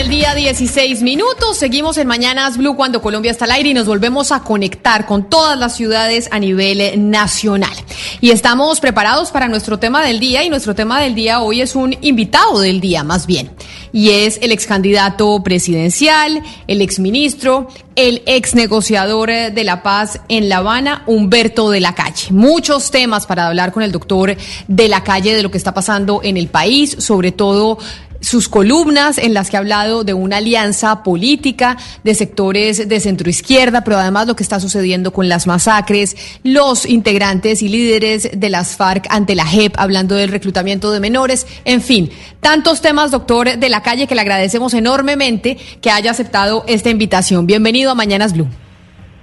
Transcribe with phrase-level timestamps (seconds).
[0.00, 1.58] Del día, 16 minutos.
[1.58, 5.28] Seguimos en Mañanas Blue cuando Colombia está al aire y nos volvemos a conectar con
[5.28, 7.74] todas las ciudades a nivel nacional.
[8.22, 11.76] Y estamos preparados para nuestro tema del día y nuestro tema del día hoy es
[11.76, 13.50] un invitado del día más bien.
[13.92, 20.20] Y es el ex candidato presidencial, el ex ministro, el ex negociador de la paz
[20.28, 22.28] en La Habana, Humberto de la Calle.
[22.30, 24.34] Muchos temas para hablar con el doctor
[24.66, 27.76] de la Calle de lo que está pasando en el país, sobre todo
[28.20, 33.82] sus columnas en las que ha hablado de una alianza política de sectores de centroizquierda,
[33.82, 38.76] pero además lo que está sucediendo con las masacres, los integrantes y líderes de las
[38.76, 42.10] FARC ante la JEP, hablando del reclutamiento de menores, en fin,
[42.40, 47.46] tantos temas, doctor de la calle, que le agradecemos enormemente que haya aceptado esta invitación.
[47.46, 48.48] Bienvenido a Mañanas Blue.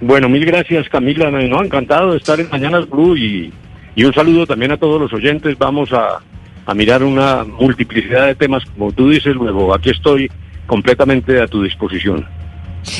[0.00, 3.52] Bueno, mil gracias Camila, no, encantado de estar en Mañanas Blue y,
[3.96, 5.58] y un saludo también a todos los oyentes.
[5.58, 6.20] Vamos a
[6.68, 10.30] a mirar una multiplicidad de temas, como tú dices, luego aquí estoy
[10.66, 12.26] completamente a tu disposición.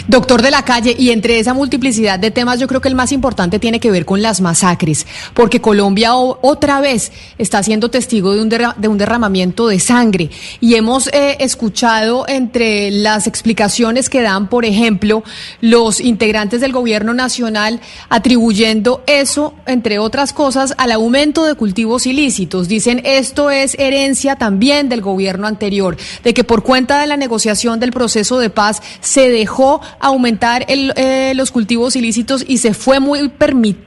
[0.06, 3.12] Doctor de la calle, y entre esa multiplicidad de temas, yo creo que el más
[3.12, 8.42] importante tiene que ver con las masacres, porque Colombia otra vez está siendo testigo de
[8.42, 10.30] un, de un derramamiento de sangre.
[10.60, 15.22] Y hemos eh, escuchado entre las explicaciones que dan, por ejemplo,
[15.60, 22.68] los integrantes del gobierno nacional atribuyendo eso, entre otras cosas, al aumento de cultivos ilícitos.
[22.68, 27.80] Dicen esto es herencia también del gobierno anterior, de que por cuenta de la negociación
[27.80, 33.00] del proceso de paz se dejó aumentar el, eh, los cultivos ilícitos y se fue
[33.00, 33.30] muy,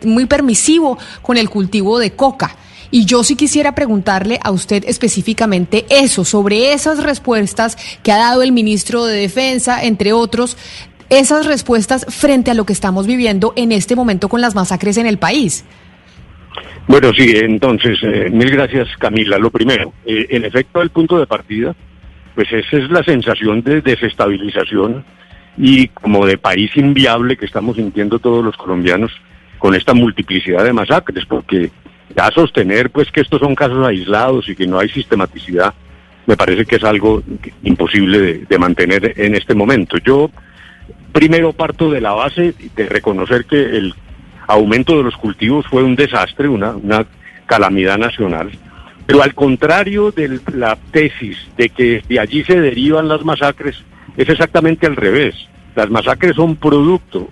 [0.03, 2.56] muy permisivo con el cultivo de coca.
[2.91, 8.44] Y yo sí quisiera preguntarle a usted específicamente eso, sobre esas respuestas que ha dado
[8.44, 10.57] el ministro de Defensa, entre otros,
[11.09, 15.06] esas respuestas frente a lo que estamos viviendo en este momento con las masacres en
[15.06, 15.63] el país.
[16.88, 19.38] Bueno, sí, entonces, eh, mil gracias Camila.
[19.38, 21.74] Lo primero, eh, en efecto, el punto de partida,
[22.35, 25.06] pues esa es la sensación de desestabilización
[25.57, 29.12] y como de país inviable que estamos sintiendo todos los colombianos
[29.59, 31.69] con esta multiplicidad de masacres, porque
[32.16, 35.73] ya sostener pues que estos son casos aislados y que no hay sistematicidad,
[36.25, 37.23] me parece que es algo
[37.63, 39.97] imposible de, mantener en este momento.
[39.97, 40.29] Yo
[41.12, 43.94] primero parto de la base de reconocer que el
[44.47, 47.06] aumento de los cultivos fue un desastre, una, una
[47.45, 48.50] calamidad nacional,
[49.06, 53.83] pero al contrario de la tesis de que de allí se derivan las masacres,
[54.17, 55.35] es exactamente al revés.
[55.75, 57.29] Las masacres son producto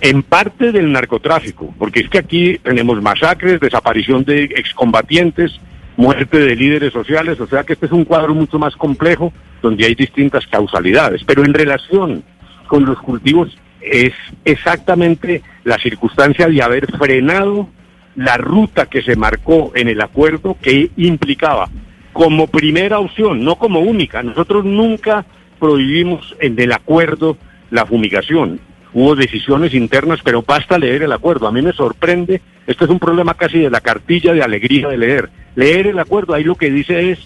[0.00, 5.60] en parte del narcotráfico, porque es que aquí tenemos masacres, desaparición de excombatientes,
[5.96, 9.84] muerte de líderes sociales, o sea que este es un cuadro mucho más complejo donde
[9.84, 12.22] hay distintas causalidades, pero en relación
[12.68, 14.12] con los cultivos es
[14.44, 17.68] exactamente la circunstancia de haber frenado
[18.14, 21.68] la ruta que se marcó en el acuerdo que implicaba
[22.12, 24.22] como primera opción, no como única.
[24.22, 25.24] Nosotros nunca
[25.58, 27.36] prohibimos en el acuerdo
[27.70, 28.60] la fumigación.
[28.92, 31.46] Hubo decisiones internas, pero basta leer el acuerdo.
[31.46, 34.96] A mí me sorprende, este es un problema casi de la cartilla de alegría de
[34.96, 35.28] leer.
[35.54, 37.18] Leer el acuerdo, ahí lo que dice es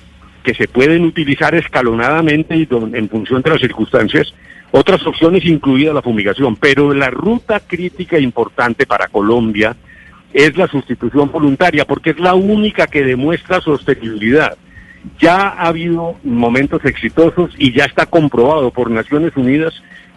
[0.43, 4.34] que se pueden utilizar escalonadamente y en función de las circunstancias
[4.73, 6.56] otras opciones, incluida la fumigación.
[6.56, 9.76] Pero la ruta crítica importante para Colombia
[10.32, 14.56] es la sustitución voluntaria, porque es la única que demuestra sostenibilidad.
[15.19, 19.75] Ya ha habido momentos exitosos y ya está comprobado por Naciones Unidas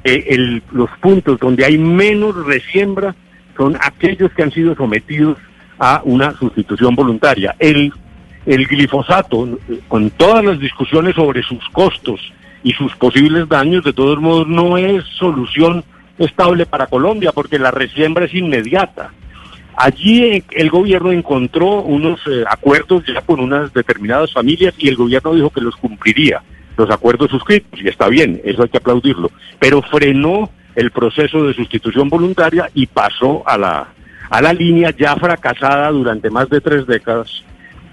[0.08, 3.16] eh, los puntos donde hay menos resiembra
[3.58, 5.38] son aquellos que han sido sometidos
[5.80, 7.56] a una sustitución voluntaria.
[7.58, 7.92] El,
[8.46, 12.20] el glifosato, con todas las discusiones sobre sus costos
[12.64, 15.84] y sus posibles daños, de todos modos no es solución
[16.20, 19.12] estable para Colombia porque la resiembra es inmediata.
[19.78, 25.34] Allí el gobierno encontró unos eh, acuerdos ya con unas determinadas familias y el gobierno
[25.34, 26.42] dijo que los cumpliría,
[26.78, 31.54] los acuerdos suscritos, y está bien, eso hay que aplaudirlo, pero frenó el proceso de
[31.54, 33.88] sustitución voluntaria y pasó a la,
[34.30, 37.44] a la línea ya fracasada durante más de tres décadas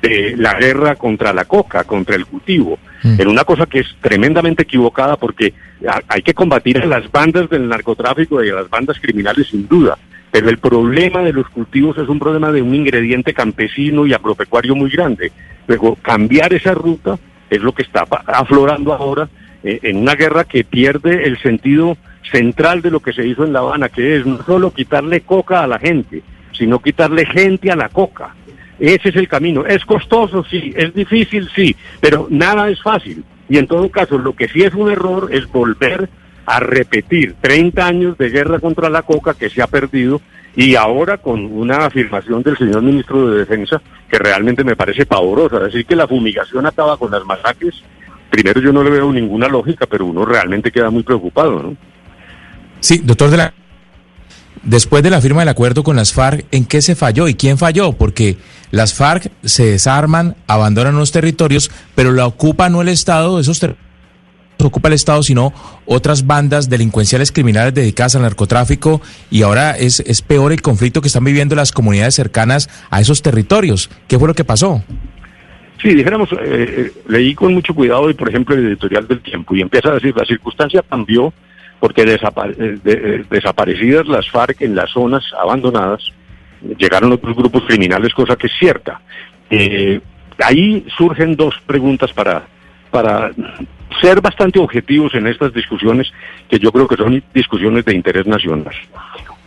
[0.01, 2.79] de la guerra contra la coca, contra el cultivo.
[3.05, 5.55] En una cosa que es tremendamente equivocada porque
[6.09, 9.97] hay que combatir a las bandas del narcotráfico y a las bandas criminales sin duda,
[10.33, 14.75] pero el problema de los cultivos es un problema de un ingrediente campesino y agropecuario
[14.75, 15.31] muy grande.
[15.67, 17.19] Luego, cambiar esa ruta
[17.51, 19.29] es lo que está aflorando ahora
[19.63, 21.99] eh, en una guerra que pierde el sentido
[22.31, 25.63] central de lo que se hizo en La Habana, que es no solo quitarle coca
[25.63, 28.35] a la gente, sino quitarle gente a la coca.
[28.81, 29.67] Ese es el camino.
[29.67, 33.23] Es costoso, sí, es difícil, sí, pero nada es fácil.
[33.51, 36.09] Y en todo caso, lo que sí es un error es volver
[36.47, 40.21] a repetir 30 años de guerra contra la coca que se ha perdido
[40.55, 43.81] y ahora con una afirmación del señor ministro de Defensa
[44.11, 47.83] que realmente me parece pavorosa, decir que la fumigación acaba con las masacres,
[48.31, 51.77] primero yo no le veo ninguna lógica, pero uno realmente queda muy preocupado, ¿no?
[52.81, 53.55] Sí, doctor de la...
[54.65, 57.59] Después de la firma del acuerdo con las FARC, ¿en qué se falló y quién
[57.59, 57.93] falló?
[57.95, 58.37] Porque
[58.71, 63.92] las FARC se desarman, abandonan los territorios, pero la ocupa no el Estado, esos territorios
[64.69, 65.53] ocupa el Estado, sino
[65.87, 69.01] otras bandas delincuenciales criminales dedicadas al narcotráfico
[69.31, 73.23] y ahora es, es peor el conflicto que están viviendo las comunidades cercanas a esos
[73.23, 73.91] territorios.
[74.09, 74.83] ¿Qué fue lo que pasó?
[75.83, 79.57] Sí, dijéramos, eh, eh, leí con mucho cuidado, y por ejemplo, el editorial del tiempo
[79.57, 81.35] y empieza a decir, la circunstancia cambió
[81.81, 86.01] porque eh, desaparecidas las FARC en las zonas abandonadas,
[86.79, 89.01] llegaron otros grupos criminales, cosa que es cierta.
[90.39, 92.47] ahí surgen dos preguntas para,
[92.93, 93.33] para
[94.01, 96.13] ser bastante objetivos en estas discusiones,
[96.49, 98.75] que yo creo que son discusiones de interés nacional.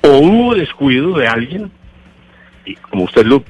[0.02, 1.72] O hubo descuido de alguien,
[2.66, 3.44] y como usted lo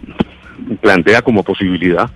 [0.82, 2.10] plantea como posibilidad,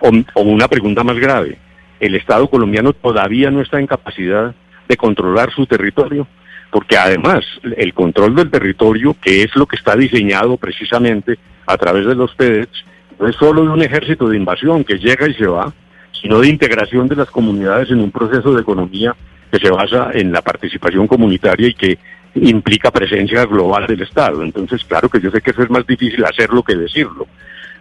[0.00, 1.58] o, una pregunta más grave,
[2.00, 4.54] el Estado colombiano todavía no está en capacidad
[4.88, 6.26] de controlar su territorio,
[6.70, 7.44] porque además
[7.76, 12.34] el control del territorio, que es lo que está diseñado precisamente a través de los
[12.34, 12.84] PEDETs,
[13.20, 15.72] no es solo de un ejército de invasión que llega y se va,
[16.12, 19.14] sino de integración de las comunidades en un proceso de economía
[19.50, 21.98] que se basa en la participación comunitaria y que
[22.34, 24.42] implica presencia global del Estado.
[24.42, 27.26] Entonces, claro que yo sé que eso es más difícil hacerlo que decirlo,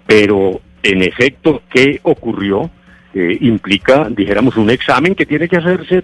[0.05, 2.69] pero en efecto, ¿qué ocurrió?
[3.13, 6.03] Eh, implica, dijéramos, un examen que tiene que hacerse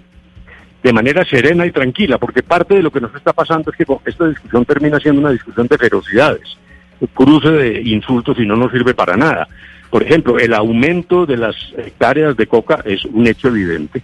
[0.82, 3.86] de manera serena y tranquila, porque parte de lo que nos está pasando es que
[4.06, 6.56] esta discusión termina siendo una discusión de ferocidades,
[7.14, 9.48] cruce de insultos y no nos sirve para nada.
[9.90, 14.02] Por ejemplo, el aumento de las hectáreas de coca es un hecho evidente,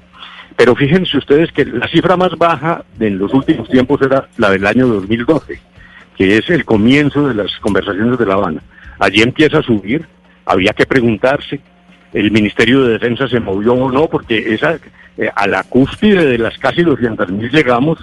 [0.56, 4.66] pero fíjense ustedes que la cifra más baja en los últimos tiempos era la del
[4.66, 5.60] año 2012,
[6.16, 8.62] que es el comienzo de las conversaciones de La Habana.
[8.98, 10.06] Allí empieza a subir,
[10.46, 11.60] había que preguntarse,
[12.14, 14.78] el Ministerio de Defensa se movió o no, porque esa,
[15.18, 17.98] eh, a la cúspide de las casi 200.000 llegamos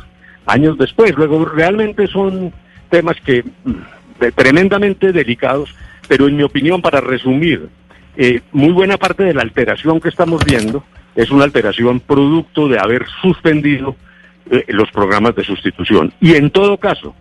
[0.46, 1.16] años después.
[1.16, 2.52] Luego, realmente son
[2.90, 3.72] temas que mm,
[4.36, 5.74] tremendamente delicados
[6.08, 7.70] pero en mi opinión, para resumir,
[8.18, 10.84] eh, muy buena parte de la alteración que estamos viendo
[11.16, 13.96] es una alteración producto de haber suspendido
[14.50, 16.14] eh, los programas de sustitución.
[16.20, 17.16] Y en todo caso,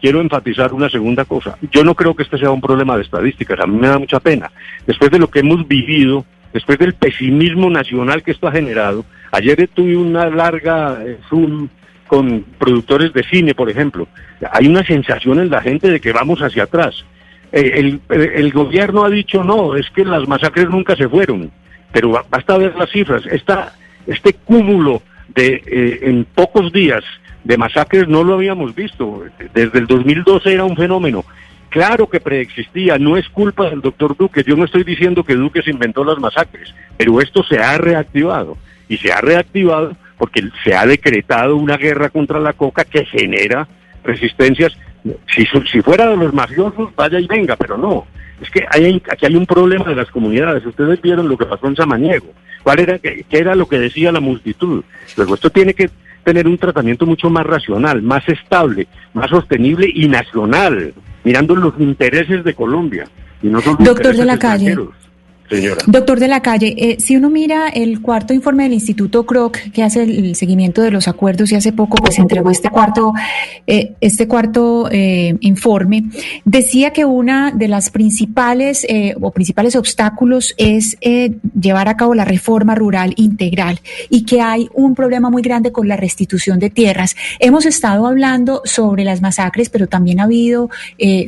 [0.00, 1.56] quiero enfatizar una segunda cosa.
[1.72, 4.20] Yo no creo que este sea un problema de estadísticas, a mí me da mucha
[4.20, 4.50] pena.
[4.86, 9.68] Después de lo que hemos vivido, después del pesimismo nacional que esto ha generado, ayer
[9.72, 11.68] tuve una larga eh, Zoom
[12.06, 14.06] con productores de cine, por ejemplo.
[14.52, 17.04] Hay una sensación en la gente de que vamos hacia atrás.
[17.52, 21.50] Eh, el, gobierno ha dicho no, es que las masacres nunca se fueron,
[21.92, 23.24] pero basta ver las cifras.
[23.26, 23.74] Esta,
[24.06, 25.02] este cúmulo
[25.34, 27.04] de eh, en pocos días
[27.44, 29.24] de masacres no lo habíamos visto.
[29.54, 31.24] Desde el 2012 era un fenómeno.
[31.68, 34.42] Claro que preexistía, no es culpa del doctor Duque.
[34.46, 38.56] Yo no estoy diciendo que Duque se inventó las masacres, pero esto se ha reactivado.
[38.88, 43.68] Y se ha reactivado porque se ha decretado una guerra contra la coca que genera
[44.04, 44.76] resistencias
[45.34, 48.06] si, si fuera de los mafiosos, vaya y venga, pero no.
[48.40, 50.64] Es que hay, aquí hay un problema de las comunidades.
[50.66, 52.26] Ustedes vieron lo que pasó en Samaniego.
[52.62, 54.84] ¿Cuál era, qué, era lo que decía la multitud?
[55.16, 55.88] Luego esto tiene que
[56.24, 60.92] tener un tratamiento mucho más racional, más estable, más sostenible y nacional,
[61.24, 63.06] mirando los intereses de Colombia
[63.42, 64.76] y no Doctor de la calle.
[65.86, 69.82] Doctor de la calle, eh, si uno mira el cuarto informe del Instituto Kroc que
[69.82, 73.12] hace el, seguimiento de los acuerdos y hace poco pues entregó este cuarto,
[73.66, 76.04] eh, este cuarto eh, informe,
[76.44, 78.86] decía que una de las principales
[79.20, 84.94] o principales obstáculos es llevar a cabo la reforma rural integral y que hay un
[84.94, 87.14] problema muy grande con la restitución de tierras.
[87.38, 90.70] Hemos estado hablando sobre las masacres, pero también ha habido,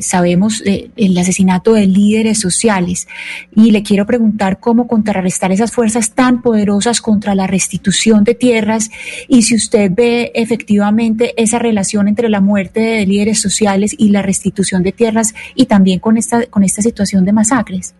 [0.01, 3.07] sabemos, el asesinato de líderes sociales
[3.55, 8.89] y le quiero preguntar cómo contrarrestar esas fuerzas tan poderosas contra la restitución de tierras
[9.27, 14.23] y si usted ve efectivamente esa relación entre la muerte de líderes sociales y la
[14.23, 17.93] restitución de tierras y también con esta, con esta situación de masacres.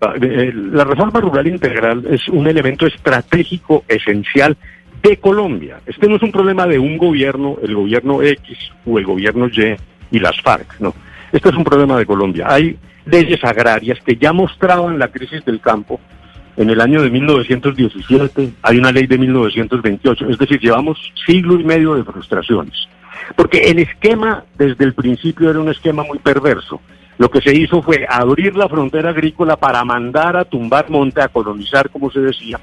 [0.00, 4.56] Ah, eh, la reforma rural integral es un elemento estratégico esencial
[5.02, 5.80] de Colombia.
[5.86, 8.56] Este no es un problema de un gobierno, el gobierno X
[8.86, 9.74] o el gobierno Y
[10.12, 10.94] y las FARC, no.
[11.32, 12.46] Este es un problema de Colombia.
[12.48, 12.78] Hay
[13.08, 16.00] leyes agrarias que ya mostraban la crisis del campo.
[16.56, 21.64] En el año de 1917 hay una ley de 1928, es decir, llevamos siglo y
[21.64, 22.88] medio de frustraciones.
[23.36, 26.80] Porque el esquema desde el principio era un esquema muy perverso.
[27.18, 31.28] Lo que se hizo fue abrir la frontera agrícola para mandar a tumbar monte, a
[31.28, 32.60] colonizar, como se decía,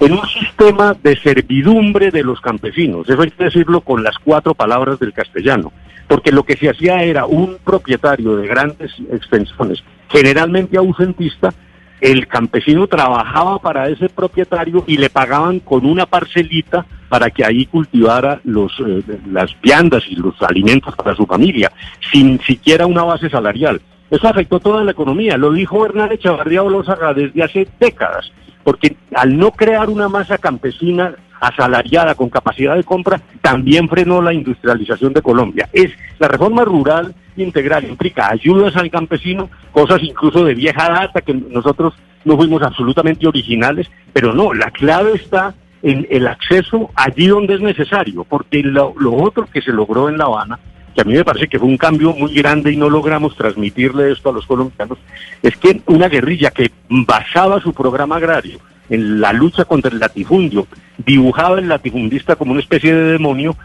[0.00, 3.08] en un sistema de servidumbre de los campesinos.
[3.08, 5.72] Eso hay que decirlo con las cuatro palabras del castellano
[6.08, 11.52] porque lo que se hacía era un propietario de grandes extensiones, generalmente ausentista,
[12.00, 17.64] el campesino trabajaba para ese propietario y le pagaban con una parcelita para que ahí
[17.66, 21.72] cultivara los, eh, las viandas y los alimentos para su familia,
[22.12, 23.80] sin siquiera una base salarial.
[24.10, 28.30] Eso afectó toda la economía, lo dijo Hernán Echavarría Olózaga desde hace décadas,
[28.66, 34.34] porque al no crear una masa campesina asalariada con capacidad de compra, también frenó la
[34.34, 35.68] industrialización de Colombia.
[35.72, 41.32] Es la reforma rural integral implica ayudas al campesino, cosas incluso de vieja data que
[41.32, 41.94] nosotros
[42.24, 45.54] no fuimos absolutamente originales, pero no, la clave está
[45.84, 50.18] en el acceso allí donde es necesario, porque lo, lo otro que se logró en
[50.18, 50.58] La Habana
[50.96, 54.10] que a mí me parece que fue un cambio muy grande y no logramos transmitirle
[54.10, 54.98] esto a los colombianos,
[55.42, 60.66] es que una guerrilla que basaba su programa agrario en la lucha contra el latifundio,
[60.96, 63.56] dibujaba el latifundista como una especie de demonio,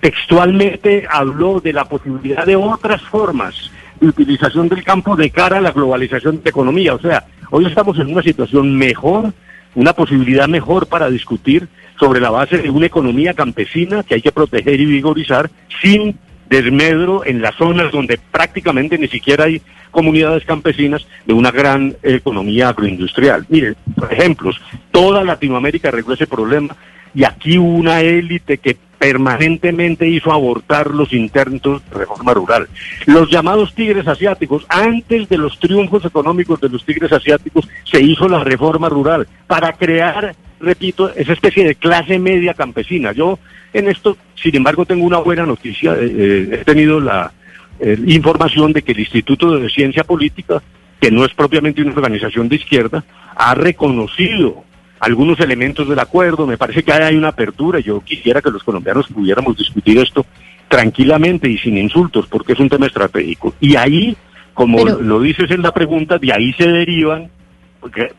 [0.00, 5.62] textualmente habló de la posibilidad de otras formas de utilización del campo de cara a
[5.62, 6.94] la globalización de la economía.
[6.94, 9.32] O sea, hoy estamos en una situación mejor,
[9.74, 11.66] una posibilidad mejor para discutir
[11.98, 15.50] sobre la base de una economía campesina que hay que proteger y vigorizar
[15.80, 21.96] sin desmedro en las zonas donde prácticamente ni siquiera hay comunidades campesinas de una gran
[22.02, 23.46] economía agroindustrial.
[23.48, 24.60] Miren, por ejemplos,
[24.90, 26.76] toda Latinoamérica arregló ese problema
[27.14, 32.68] y aquí hubo una élite que permanentemente hizo abortar los intentos de reforma rural.
[33.06, 38.28] Los llamados tigres asiáticos, antes de los triunfos económicos de los tigres asiáticos, se hizo
[38.28, 43.12] la reforma rural para crear, repito, esa especie de clase media campesina.
[43.12, 43.38] Yo
[43.74, 45.94] en esto, sin embargo, tengo una buena noticia.
[45.94, 47.32] Eh, eh, he tenido la
[47.80, 50.62] eh, información de que el Instituto de Ciencia Política,
[51.00, 53.04] que no es propiamente una organización de izquierda,
[53.34, 54.62] ha reconocido
[55.00, 56.46] algunos elementos del acuerdo.
[56.46, 57.80] Me parece que hay una apertura.
[57.80, 60.24] Yo quisiera que los colombianos pudiéramos discutir esto
[60.68, 63.54] tranquilamente y sin insultos, porque es un tema estratégico.
[63.60, 64.16] Y ahí,
[64.54, 67.28] como lo dices en la pregunta, de ahí se derivan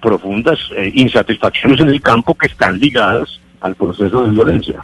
[0.02, 0.60] profundas
[0.94, 4.84] insatisfacciones en el campo que están ligadas al proceso de violencia.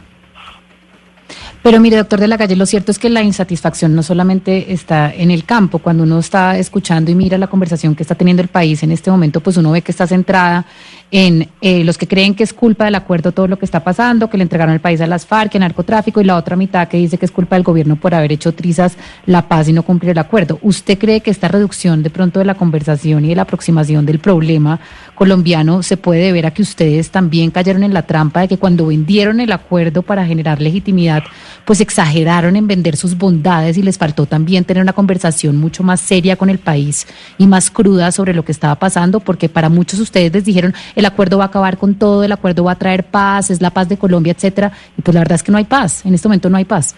[1.62, 5.14] Pero mire, doctor de la calle, lo cierto es que la insatisfacción no solamente está
[5.14, 5.78] en el campo.
[5.78, 9.12] Cuando uno está escuchando y mira la conversación que está teniendo el país en este
[9.12, 10.66] momento, pues uno ve que está centrada
[11.12, 14.30] en eh, los que creen que es culpa del acuerdo todo lo que está pasando,
[14.30, 16.96] que le entregaron el país a las FARC, el narcotráfico, y la otra mitad que
[16.96, 20.12] dice que es culpa del gobierno por haber hecho trizas la paz y no cumplir
[20.12, 20.58] el acuerdo.
[20.62, 24.20] ¿Usted cree que esta reducción de pronto de la conversación y de la aproximación del
[24.20, 24.80] problema
[25.14, 28.86] colombiano se puede deber a que ustedes también cayeron en la trampa de que cuando
[28.86, 31.22] vendieron el acuerdo para generar legitimidad,
[31.66, 36.00] pues exageraron en vender sus bondades y les faltó también tener una conversación mucho más
[36.00, 39.20] seria con el país y más cruda sobre lo que estaba pasando?
[39.20, 42.64] Porque para muchos ustedes les dijeron el acuerdo va a acabar con todo, el acuerdo
[42.64, 44.72] va a traer paz, es la paz de Colombia, etcétera.
[44.96, 46.94] Y pues la verdad es que no hay paz, en este momento no hay paz.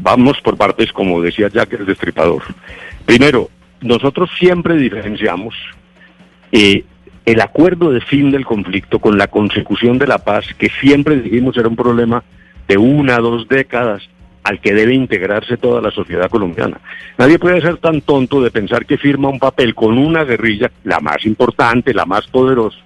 [0.00, 2.42] Vamos por partes, como decía Jack el Destripador.
[3.04, 5.54] Primero, nosotros siempre diferenciamos
[6.52, 6.84] eh,
[7.24, 11.56] el acuerdo de fin del conflicto con la consecución de la paz, que siempre dijimos
[11.56, 12.22] era un problema
[12.68, 14.08] de una, dos décadas,
[14.42, 16.80] al que debe integrarse toda la sociedad colombiana.
[17.18, 21.00] Nadie puede ser tan tonto de pensar que firma un papel con una guerrilla, la
[21.00, 22.78] más importante, la más poderosa,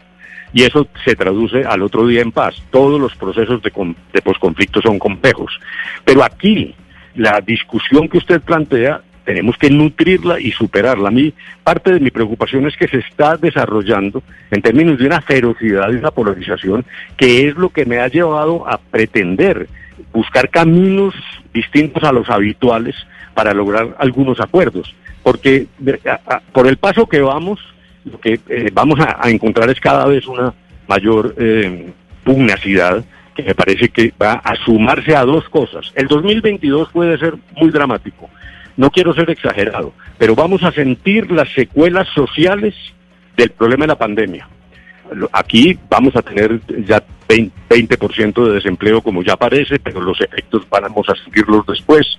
[0.53, 2.55] y eso se traduce al otro día en paz.
[2.71, 3.73] Todos los procesos de,
[4.13, 5.59] de posconflicto son complejos.
[6.05, 6.75] Pero aquí,
[7.15, 11.09] la discusión que usted plantea tenemos que nutrirla y superarla.
[11.09, 11.33] A mí
[11.63, 15.97] parte de mi preocupación es que se está desarrollando en términos de una ferocidad y
[15.97, 16.85] una polarización
[17.17, 19.69] que es lo que me ha llevado a pretender
[20.13, 21.15] buscar caminos
[21.53, 22.95] distintos a los habituales
[23.35, 24.95] para lograr algunos acuerdos.
[25.23, 25.67] Porque
[26.53, 27.61] por el paso que vamos,
[28.05, 30.53] lo que eh, vamos a, encontrar es cada vez una
[30.89, 31.93] mayor eh,
[32.25, 33.05] pugnacidad
[33.35, 35.93] que me parece que va a sumarse a dos cosas.
[35.95, 38.29] El 2022 puede ser muy dramático.
[38.77, 42.75] No quiero ser exagerado, pero vamos a sentir las secuelas sociales
[43.37, 44.49] del problema de la pandemia.
[45.33, 47.03] Aquí vamos a tener ya
[47.39, 52.19] 20% de desempleo como ya parece, pero los efectos vamos a sentirlos después.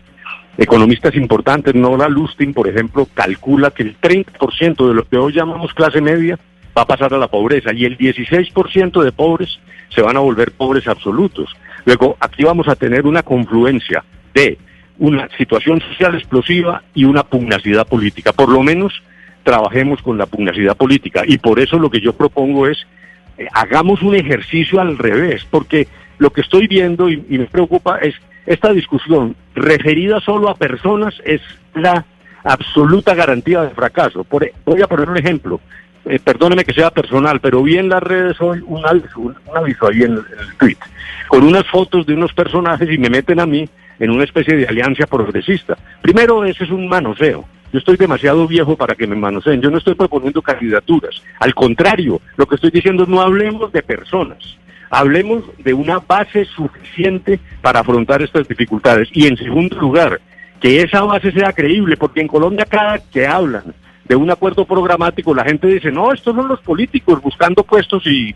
[0.57, 5.73] Economistas importantes, Nora Lustin, por ejemplo, calcula que el 30% de lo que hoy llamamos
[5.73, 6.37] clase media
[6.77, 10.51] va a pasar a la pobreza y el 16% de pobres se van a volver
[10.51, 11.49] pobres absolutos.
[11.85, 14.03] Luego, aquí vamos a tener una confluencia
[14.33, 14.57] de
[14.99, 18.31] una situación social explosiva y una pugnacidad política.
[18.31, 18.93] Por lo menos
[19.43, 22.77] trabajemos con la pugnacidad política y por eso lo que yo propongo es
[23.37, 25.87] eh, hagamos un ejercicio al revés, porque
[26.17, 31.41] lo que estoy viendo y, me preocupa es esta discusión referida solo a personas es
[31.73, 32.05] la
[32.43, 34.23] absoluta garantía de fracaso.
[34.23, 35.59] Por, e, voy a poner un ejemplo.
[36.05, 39.87] Eh, perdóneme que sea personal, pero vi en las redes hoy un aviso, un aviso
[39.87, 40.77] ahí en, el tweet,
[41.29, 43.69] con unas fotos de unos personajes y me meten a mí
[44.03, 45.77] en una especie de alianza progresista.
[46.01, 47.45] Primero, ese es un manoseo.
[47.71, 49.61] Yo estoy demasiado viejo para que me manoseen.
[49.61, 51.21] Yo no estoy proponiendo candidaturas.
[51.39, 54.57] Al contrario, lo que estoy diciendo es no hablemos de personas.
[54.89, 59.07] Hablemos de una base suficiente para afrontar estas dificultades.
[59.13, 60.19] Y en segundo lugar,
[60.59, 65.33] que esa base sea creíble, porque en Colombia cada que hablan de un acuerdo programático,
[65.33, 68.35] la gente dice, no, estos son los políticos buscando puestos y,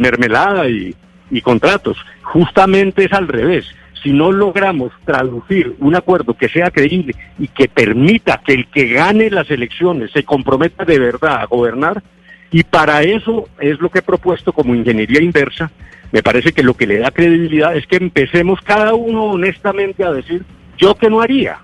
[0.00, 1.96] mermelada y contratos.
[2.22, 3.72] Justamente es al revés.
[4.02, 8.88] Si no logramos traducir un acuerdo que sea creíble y que permita que el que
[8.88, 12.02] gane las elecciones se comprometa de verdad a gobernar,
[12.50, 15.70] y para eso es lo que he propuesto como ingeniería inversa,
[16.12, 20.12] me parece que lo que le da credibilidad es que empecemos cada uno honestamente a
[20.12, 20.44] decir,
[20.76, 21.58] yo que no haría.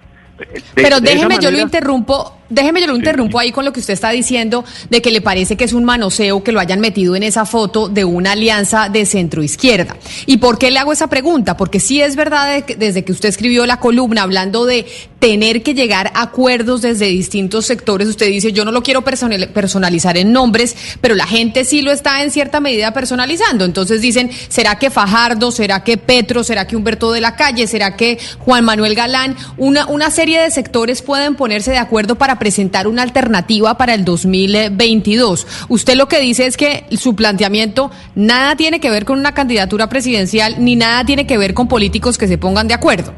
[0.74, 4.10] Pero déjeme, yo lo interrumpo, déjeme yo lo interrumpo ahí con lo que usted está
[4.10, 7.44] diciendo de que le parece que es un manoseo que lo hayan metido en esa
[7.44, 9.96] foto de una alianza de centro izquierda.
[10.26, 11.56] ¿Y por qué le hago esa pregunta?
[11.56, 14.86] Porque sí es verdad desde que usted escribió la columna hablando de
[15.18, 20.16] tener que llegar a acuerdos desde distintos sectores, usted dice, yo no lo quiero personalizar
[20.16, 23.64] en nombres, pero la gente sí lo está en cierta medida personalizando.
[23.64, 27.96] Entonces dicen, ¿será que Fajardo, será que Petro, será que Humberto de la Calle, será
[27.96, 32.86] que Juan Manuel Galán, una, una serie de sectores pueden ponerse de acuerdo para presentar
[32.86, 35.66] una alternativa para el 2022.
[35.68, 39.88] Usted lo que dice es que su planteamiento nada tiene que ver con una candidatura
[39.88, 43.14] presidencial ni nada tiene que ver con políticos que se pongan de acuerdo.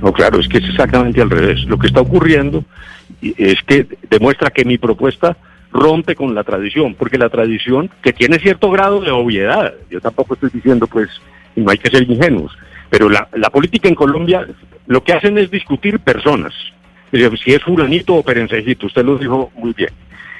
[0.00, 1.64] No, claro, es que es exactamente al revés.
[1.64, 2.64] Lo que está ocurriendo
[3.20, 5.36] es que demuestra que mi propuesta
[5.72, 10.34] rompe con la tradición, porque la tradición, que tiene cierto grado de obviedad, yo tampoco
[10.34, 11.08] estoy diciendo, pues,
[11.56, 12.56] no hay que ser ingenuos,
[12.88, 14.46] pero la, la política en Colombia
[14.86, 16.54] lo que hacen es discutir personas.
[17.10, 19.90] Si es fulanito o perencejito, usted lo dijo muy bien.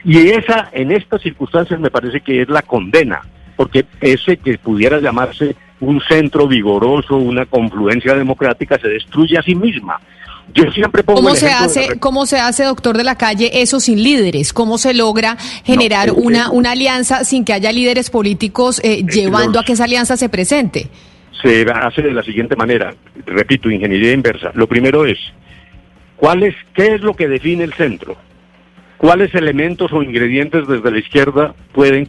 [0.04, 3.22] Y esa, en estas circunstancias, me parece que es la condena,
[3.56, 9.54] porque ese que pudiera llamarse un centro vigoroso, una confluencia democrática, se destruye a sí
[9.54, 10.00] misma.
[10.54, 14.02] Yo siempre pongo ¿Cómo se hace, cómo se hace, doctor de la calle, eso sin
[14.02, 14.52] líderes?
[14.52, 19.64] ¿Cómo se logra generar una, una alianza sin que haya líderes políticos eh, llevando a
[19.64, 20.88] que esa alianza se presente?
[21.42, 22.94] se hace de la siguiente manera,
[23.26, 24.50] repito, ingeniería inversa.
[24.54, 25.18] Lo primero es,
[26.18, 28.16] ¿cuál es ¿qué es lo que define el centro?
[28.98, 32.08] ¿Cuáles elementos o ingredientes desde la izquierda pueden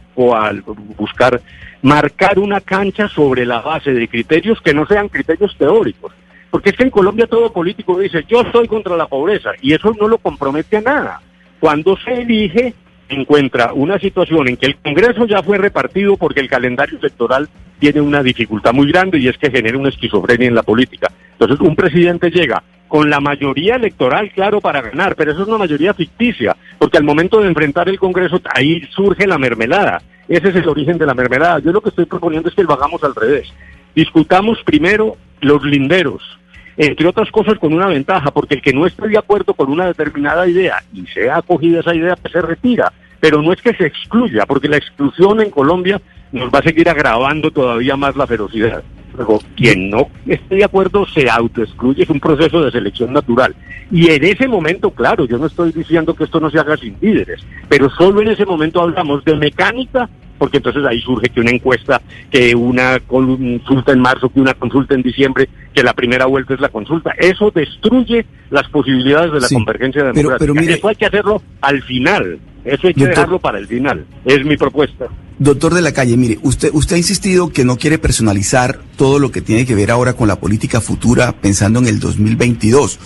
[0.96, 1.40] buscar
[1.82, 6.12] marcar una cancha sobre la base de criterios que no sean criterios teóricos?
[6.50, 9.94] Porque es que en Colombia todo político dice, yo estoy contra la pobreza, y eso
[9.98, 11.20] no lo compromete a nada.
[11.60, 12.74] Cuando se elige,
[13.10, 18.00] encuentra una situación en que el Congreso ya fue repartido porque el calendario electoral tiene
[18.00, 21.10] una dificultad muy grande y es que genera una esquizofrenia en la política.
[21.32, 25.58] Entonces un presidente llega con la mayoría electoral, claro, para ganar, pero eso es una
[25.58, 30.02] mayoría ficticia, porque al momento de enfrentar el Congreso ahí surge la mermelada.
[30.28, 31.60] Ese es el origen de la mermelada.
[31.60, 33.48] Yo lo que estoy proponiendo es que lo hagamos al revés.
[33.94, 36.39] Discutamos primero los linderos,
[36.86, 39.84] entre otras cosas con una ventaja, porque el que no esté de acuerdo con una
[39.84, 42.90] determinada idea y sea acogida esa idea, pues se retira.
[43.20, 46.00] Pero no es que se excluya, porque la exclusión en Colombia
[46.32, 48.82] nos va a seguir agravando todavía más la ferocidad.
[49.14, 53.54] Luego, quien no esté de acuerdo se autoexcluye, es un proceso de selección natural.
[53.90, 56.96] Y en ese momento, claro, yo no estoy diciendo que esto no se haga sin
[56.98, 60.08] líderes, pero solo en ese momento hablamos de mecánica
[60.40, 62.00] porque entonces ahí surge que una encuesta,
[62.30, 66.60] que una consulta en marzo, que una consulta en diciembre, que la primera vuelta es
[66.60, 67.10] la consulta.
[67.18, 70.38] Eso destruye las posibilidades de la convergencia democrática.
[70.38, 72.40] Pero, mire, eso hay que hacerlo al final.
[72.64, 74.06] Eso hay que dejarlo para el final.
[74.24, 75.08] Es mi propuesta.
[75.38, 79.30] Doctor de la calle, mire, usted, usted ha insistido que no quiere personalizar todo lo
[79.30, 82.98] que tiene que ver ahora con la política futura pensando en el 2022.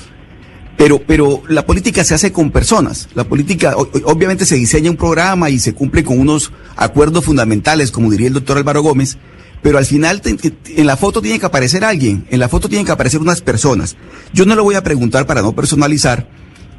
[0.77, 3.09] Pero, pero la política se hace con personas.
[3.15, 8.11] La política, obviamente se diseña un programa y se cumple con unos acuerdos fundamentales, como
[8.11, 9.17] diría el doctor Álvaro Gómez,
[9.63, 12.93] pero al final en la foto tiene que aparecer alguien, en la foto tienen que
[12.93, 13.97] aparecer unas personas.
[14.35, 16.29] Yo no le voy a preguntar para no personalizar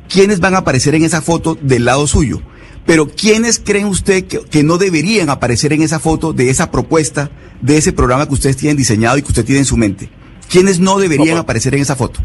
[0.08, 2.42] quiénes van a aparecer en esa foto del lado suyo,
[2.86, 7.32] pero quiénes creen usted que, no deberían aparecer en esa foto de esa propuesta,
[7.62, 10.12] de ese programa que ustedes tienen diseñado y que usted tiene en su mente.
[10.48, 12.20] ¿Quiénes no deberían aparecer en esa foto?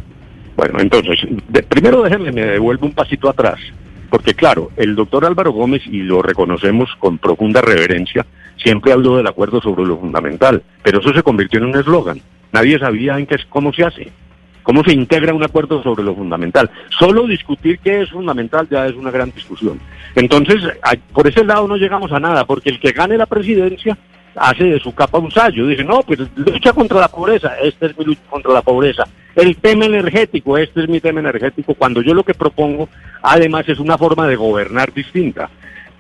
[0.57, 1.19] Bueno, entonces,
[1.69, 3.59] primero déjenme, me devuelvo un pasito atrás,
[4.11, 9.27] porque claro, el doctor Álvaro Gómez, y lo reconocemos con profunda reverencia, siempre habló del
[9.27, 12.21] acuerdo sobre lo fundamental, pero eso se convirtió en un eslogan.
[12.53, 14.11] Nadie sabía en qué, cómo se hace,
[14.63, 16.71] cómo se integra un acuerdo sobre lo fundamental.
[16.99, 19.81] Solo discutir qué es fundamental ya es una gran discusión.
[20.15, 20.63] Entonces,
[21.13, 23.97] por ese lado no llegamos a nada, porque el que gane la presidencia
[24.35, 25.67] hace de su capa un sallo.
[25.67, 29.05] Dice, no, pues lucha contra la pobreza, esta es mi lucha contra la pobreza.
[29.37, 32.89] El tema energético, este es mi tema energético, cuando yo lo que propongo,
[33.23, 35.49] además, es una forma de gobernar distinta.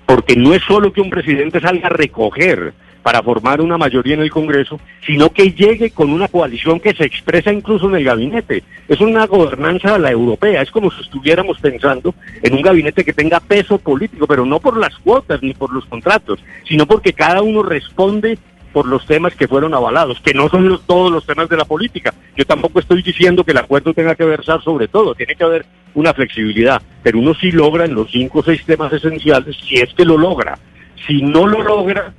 [0.04, 4.20] Porque no es solo que un presidente salga a recoger para formar una mayoría en
[4.20, 8.62] el Congreso, sino que llegue con una coalición que se expresa incluso en el gabinete.
[8.88, 13.12] Es una gobernanza a la europea, es como si estuviéramos pensando en un gabinete que
[13.12, 17.42] tenga peso político, pero no por las cuotas ni por los contratos, sino porque cada
[17.42, 18.38] uno responde
[18.72, 22.14] por los temas que fueron avalados, que no son todos los temas de la política.
[22.36, 25.66] Yo tampoco estoy diciendo que el acuerdo tenga que versar sobre todo, tiene que haber
[25.94, 29.92] una flexibilidad, pero uno sí logra en los cinco o seis temas esenciales, si es
[29.94, 30.58] que lo logra.
[31.06, 32.12] Si no lo logra,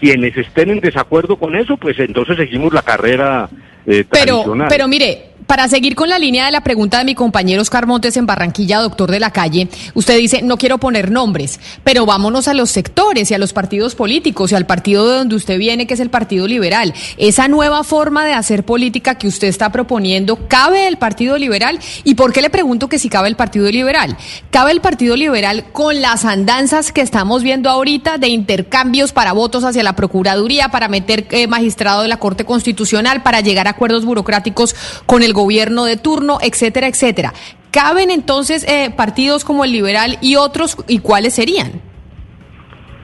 [0.00, 3.48] quienes estén en desacuerdo con eso, pues entonces seguimos la carrera
[3.86, 7.62] eh, pero, Pero mire, para seguir con la línea de la pregunta de mi compañero
[7.62, 12.06] Oscar Montes en Barranquilla, doctor de la calle, usted dice, no quiero poner nombres, pero
[12.06, 15.58] vámonos a los sectores y a los partidos políticos y al partido de donde usted
[15.58, 16.94] viene, que es el Partido Liberal.
[17.16, 21.78] Esa nueva forma de hacer política que usted está proponiendo, ¿cabe el Partido Liberal?
[22.04, 24.16] ¿Y por qué le pregunto que si cabe el Partido Liberal?
[24.50, 29.64] ¿Cabe el Partido Liberal con las andanzas que estamos viendo ahorita de intercambios para votos
[29.64, 34.04] hacia la Procuraduría, para meter eh, magistrado de la Corte Constitucional, para llegar a acuerdos
[34.04, 34.74] burocráticos
[35.06, 37.34] con el gobierno de turno, etcétera, etcétera.
[37.70, 41.72] ¿Caben entonces eh, partidos como el liberal y otros y cuáles serían?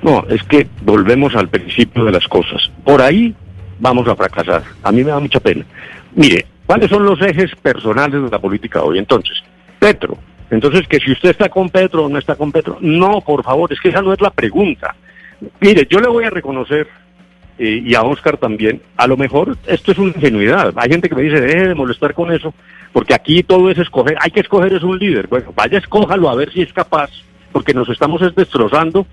[0.00, 2.70] No, es que volvemos al principio de las cosas.
[2.84, 3.34] Por ahí
[3.78, 4.62] vamos a fracasar.
[4.82, 5.64] A mí me da mucha pena.
[6.14, 8.98] Mire, ¿cuáles son los ejes personales de la política hoy?
[8.98, 9.42] Entonces,
[9.78, 10.16] Petro.
[10.50, 12.78] Entonces, que si usted está con Petro o no está con Petro.
[12.80, 14.94] No, por favor, es que esa no es la pregunta.
[15.60, 16.88] Mire, yo le voy a reconocer
[17.62, 20.72] eh, y a Oscar también, a lo mejor esto es una ingenuidad.
[20.76, 22.54] Hay gente que me dice, deje de molestar con eso,
[22.90, 25.26] porque aquí todo es escoger, hay que escoger es un líder.
[25.26, 27.10] Bueno, vaya, escójalo a ver si es capaz,
[27.52, 29.06] porque nos estamos destrozando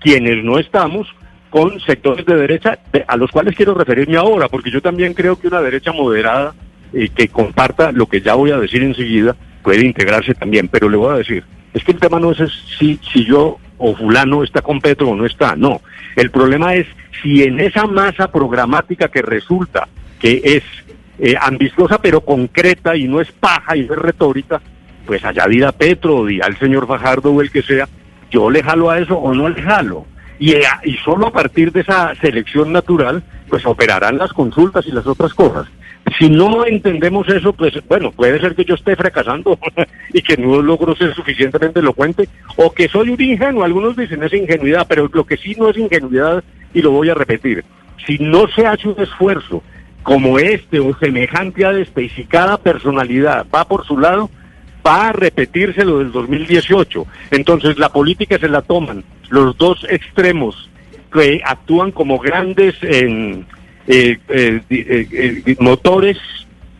[0.00, 1.14] quienes no estamos
[1.48, 5.46] con sectores de derecha, a los cuales quiero referirme ahora, porque yo también creo que
[5.46, 6.54] una derecha moderada
[6.92, 10.96] eh, que comparta lo que ya voy a decir enseguida puede integrarse también, pero le
[10.96, 12.38] voy a decir, es que el tema no es
[12.80, 15.82] si, si yo o fulano está con Petro o no está, no.
[16.16, 16.88] El problema es
[17.20, 20.62] si en esa masa programática que resulta que es
[21.18, 24.60] eh, ambiciosa pero concreta y no es paja y no es retórica,
[25.04, 27.88] pues allá dirá Petro dirá el señor Fajardo o el que sea,
[28.30, 30.06] yo le jalo a eso o no le jalo.
[30.38, 34.92] Y, eh, y solo a partir de esa selección natural, pues operarán las consultas y
[34.92, 35.66] las otras cosas.
[36.18, 39.58] Si no entendemos eso, pues bueno, puede ser que yo esté fracasando
[40.12, 43.64] y que no logro ser suficientemente elocuente o que soy un ingenuo.
[43.64, 46.42] Algunos dicen es ingenuidad, pero lo que sí no es ingenuidad,
[46.74, 47.64] y lo voy a repetir,
[48.06, 49.62] si no se hace un esfuerzo
[50.02, 54.30] como este o semejante a este y si cada personalidad va por su lado,
[54.84, 57.06] va a repetirse lo del 2018.
[57.30, 60.68] Entonces la política se la toman los dos extremos
[61.12, 63.46] que actúan como grandes en
[63.86, 66.18] eh, eh, eh, motores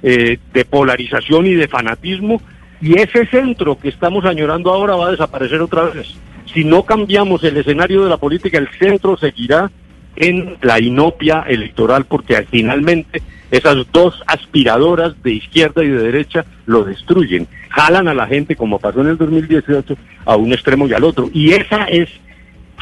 [0.02, 2.42] de polarización y de fanatismo,
[2.80, 6.08] y ese centro que estamos añorando ahora va a desaparecer otra vez.
[6.52, 9.70] Si no cambiamos el escenario de la política, el centro seguirá
[10.16, 16.82] en la inopia electoral, porque finalmente esas dos aspiradoras de izquierda y de derecha lo
[16.82, 21.04] destruyen, jalan a la gente, como pasó en el 2018, a un extremo y al
[21.04, 21.30] otro.
[21.32, 22.08] Y esa es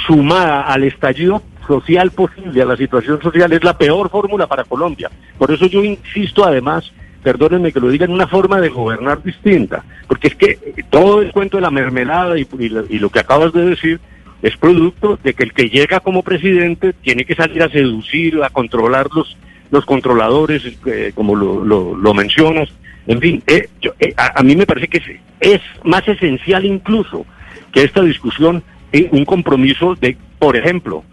[0.07, 5.09] sumada al estallido social posible, a la situación social, es la peor fórmula para Colombia.
[5.39, 9.85] Por eso yo insisto además, perdónenme que lo diga, en una forma de gobernar distinta,
[10.09, 10.59] porque es que
[10.91, 14.01] todo el cuento de la mermelada y, lo, que acabas de decir,
[14.43, 18.51] es producto de que el que llega como presidente tiene que salir a seducir, a
[18.51, 19.37] controlar los,
[19.71, 22.69] los controladores, eh, como lo, lo, lo, mencionas.
[23.07, 23.69] En fin, eh,
[24.01, 25.05] eh, a, a, mí me parece que es,
[25.41, 27.25] es, más esencial incluso
[27.71, 28.65] que esta discusión
[29.13, 31.05] un compromiso de, por ejemplo,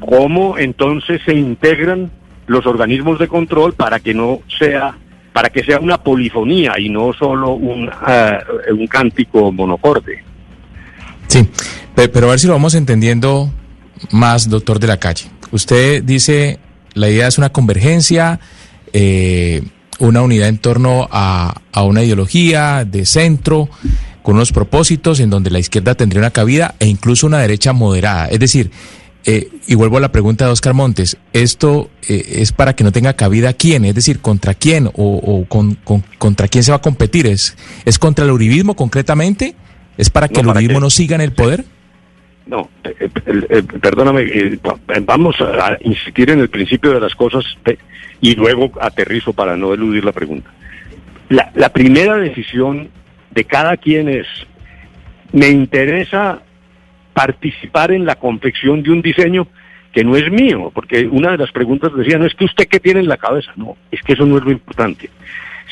[0.00, 2.10] cómo entonces se integran
[2.46, 4.96] los organismos de control para que no sea
[5.32, 10.24] para que sea una polifonía y no solo un, uh, un cántico monocorde.
[11.26, 11.46] Sí,
[11.94, 13.52] pero a ver si lo vamos entendiendo
[14.12, 15.26] más, doctor de la calle.
[15.50, 16.58] Usted dice,
[16.94, 18.40] la idea es una convergencia,
[18.94, 19.62] eh,
[19.98, 23.68] una unidad en torno a, a, una ideología de centro,
[24.22, 28.26] con unos propósitos en donde la izquierda tendría una cabida e incluso una derecha moderada.
[28.28, 28.70] Es decir,
[29.26, 32.92] eh, y vuelvo a la pregunta de Oscar Montes, ¿esto eh, es para que no
[32.92, 33.84] tenga cabida quién?
[33.84, 37.26] Es decir, ¿contra quién o, o con, con, contra quién se va a competir?
[37.26, 39.56] ¿Es, ¿Es contra el uribismo concretamente?
[39.98, 40.84] ¿Es para que no, el para uribismo que...
[40.84, 41.64] no siga en el poder?
[42.46, 44.58] No, eh, eh, perdóname,
[45.02, 47.44] vamos a insistir en el principio de las cosas
[48.20, 50.48] y luego aterrizo para no eludir la pregunta.
[51.28, 52.88] La, la primera decisión
[53.32, 54.26] de cada quien es,
[55.32, 56.42] me interesa
[57.16, 59.48] participar en la confección de un diseño
[59.90, 62.78] que no es mío, porque una de las preguntas decía, no es que usted qué
[62.78, 65.08] tiene en la cabeza, no, es que eso no es lo importante.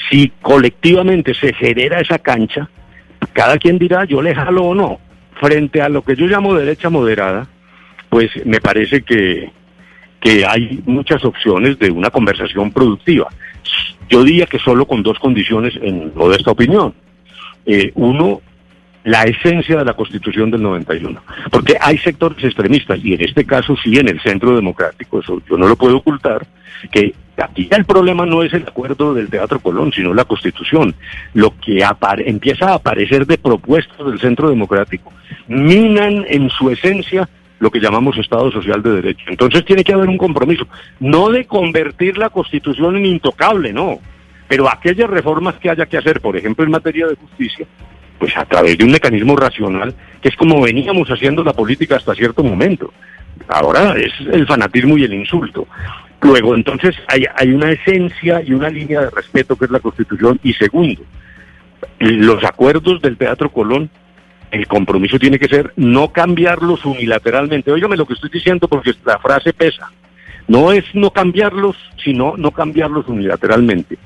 [0.08, 2.70] Si colectivamente se genera esa cancha,
[3.34, 4.98] cada quien dirá, yo le jalo o no.
[5.38, 7.46] Frente a lo que yo llamo derecha moderada,
[8.08, 9.50] pues me parece que,
[10.20, 13.28] que hay muchas opciones de una conversación productiva.
[14.08, 16.94] Yo diría que solo con dos condiciones en lo de esta opinión.
[17.66, 18.40] Eh, uno,
[19.04, 21.20] la esencia de la Constitución del 91.
[21.50, 25.56] Porque hay sectores extremistas, y en este caso sí en el centro democrático, eso yo
[25.56, 26.46] no lo puedo ocultar,
[26.90, 30.94] que aquí el problema no es el acuerdo del Teatro Colón, sino la Constitución.
[31.34, 31.84] Lo que
[32.24, 35.12] empieza a aparecer de propuestas del centro democrático
[35.46, 37.28] minan en su esencia
[37.60, 39.24] lo que llamamos Estado Social de Derecho.
[39.28, 40.66] Entonces tiene que haber un compromiso,
[41.00, 43.98] no de convertir la Constitución en intocable, no,
[44.48, 47.66] pero aquellas reformas que haya que hacer, por ejemplo, en materia de justicia,
[48.18, 52.14] pues a través de un mecanismo racional, que es como veníamos haciendo la política hasta
[52.14, 52.92] cierto momento.
[53.48, 55.66] Ahora es el fanatismo y el insulto.
[56.22, 60.40] Luego, entonces, hay, hay una esencia y una línea de respeto que es la Constitución.
[60.42, 61.02] Y segundo,
[61.98, 63.90] los acuerdos del Teatro Colón,
[64.50, 67.72] el compromiso tiene que ser no cambiarlos unilateralmente.
[67.72, 69.90] Óigame lo que estoy diciendo porque la frase pesa.
[70.46, 73.98] No es no cambiarlos, sino no cambiarlos unilateralmente.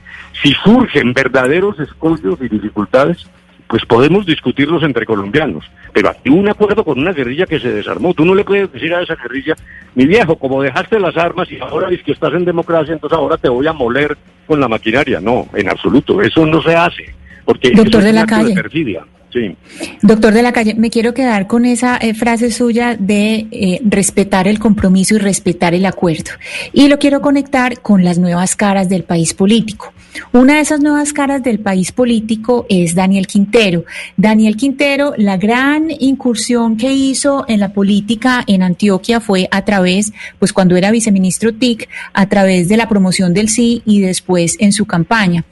[0.42, 3.28] Si surgen verdaderos escollos y dificultades,
[3.68, 5.64] pues podemos discutirlos entre colombianos.
[5.92, 8.14] Pero aquí un acuerdo con una guerrilla que se desarmó.
[8.14, 9.54] Tú no le puedes decir a esa guerrilla,
[9.94, 13.36] mi viejo, como dejaste las armas y ahora dices que estás en democracia, entonces ahora
[13.36, 15.20] te voy a moler con la maquinaria.
[15.20, 16.22] No, en absoluto.
[16.22, 17.14] Eso no se hace.
[17.44, 18.48] Porque Doctor de es la calle.
[18.48, 19.04] de perfidia.
[19.30, 19.54] Sí.
[20.00, 24.48] Doctor de la calle, me quiero quedar con esa eh, frase suya de eh, respetar
[24.48, 26.30] el compromiso y respetar el acuerdo.
[26.72, 29.92] Y lo quiero conectar con las nuevas caras del país político.
[30.32, 33.84] Una de esas nuevas caras del país político es Daniel Quintero.
[34.16, 40.12] Daniel Quintero, la gran incursión que hizo en la política en Antioquia fue a través,
[40.38, 44.72] pues cuando era viceministro TIC, a través de la promoción del sí y después en
[44.72, 45.44] su campaña.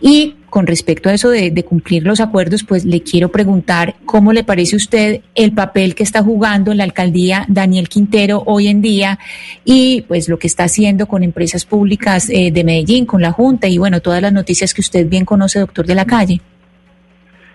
[0.00, 4.44] Y con respecto a eso de, cumplir los acuerdos, pues le quiero preguntar cómo le
[4.44, 9.18] parece a usted el papel que está jugando la alcaldía Daniel Quintero hoy en día
[9.64, 13.66] y pues lo que está haciendo con empresas públicas eh, de Medellín, con la Junta
[13.66, 16.40] y bueno, todas las noticias que usted bien conoce, doctor de la calle.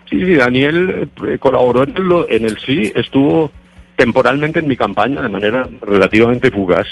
[0.10, 3.50] Sí, sí, Daniel eh, colaboró en el, en el sí, estuvo
[3.96, 6.88] temporalmente en mi campaña de manera relativamente fugaz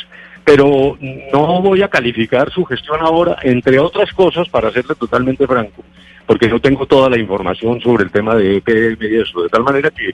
[0.48, 0.98] pero
[1.34, 5.84] no voy a calificar su gestión ahora, entre otras cosas, para serle totalmente franco,
[6.26, 9.64] porque no tengo toda la información sobre el tema de EPM y eso, de tal
[9.64, 10.12] manera que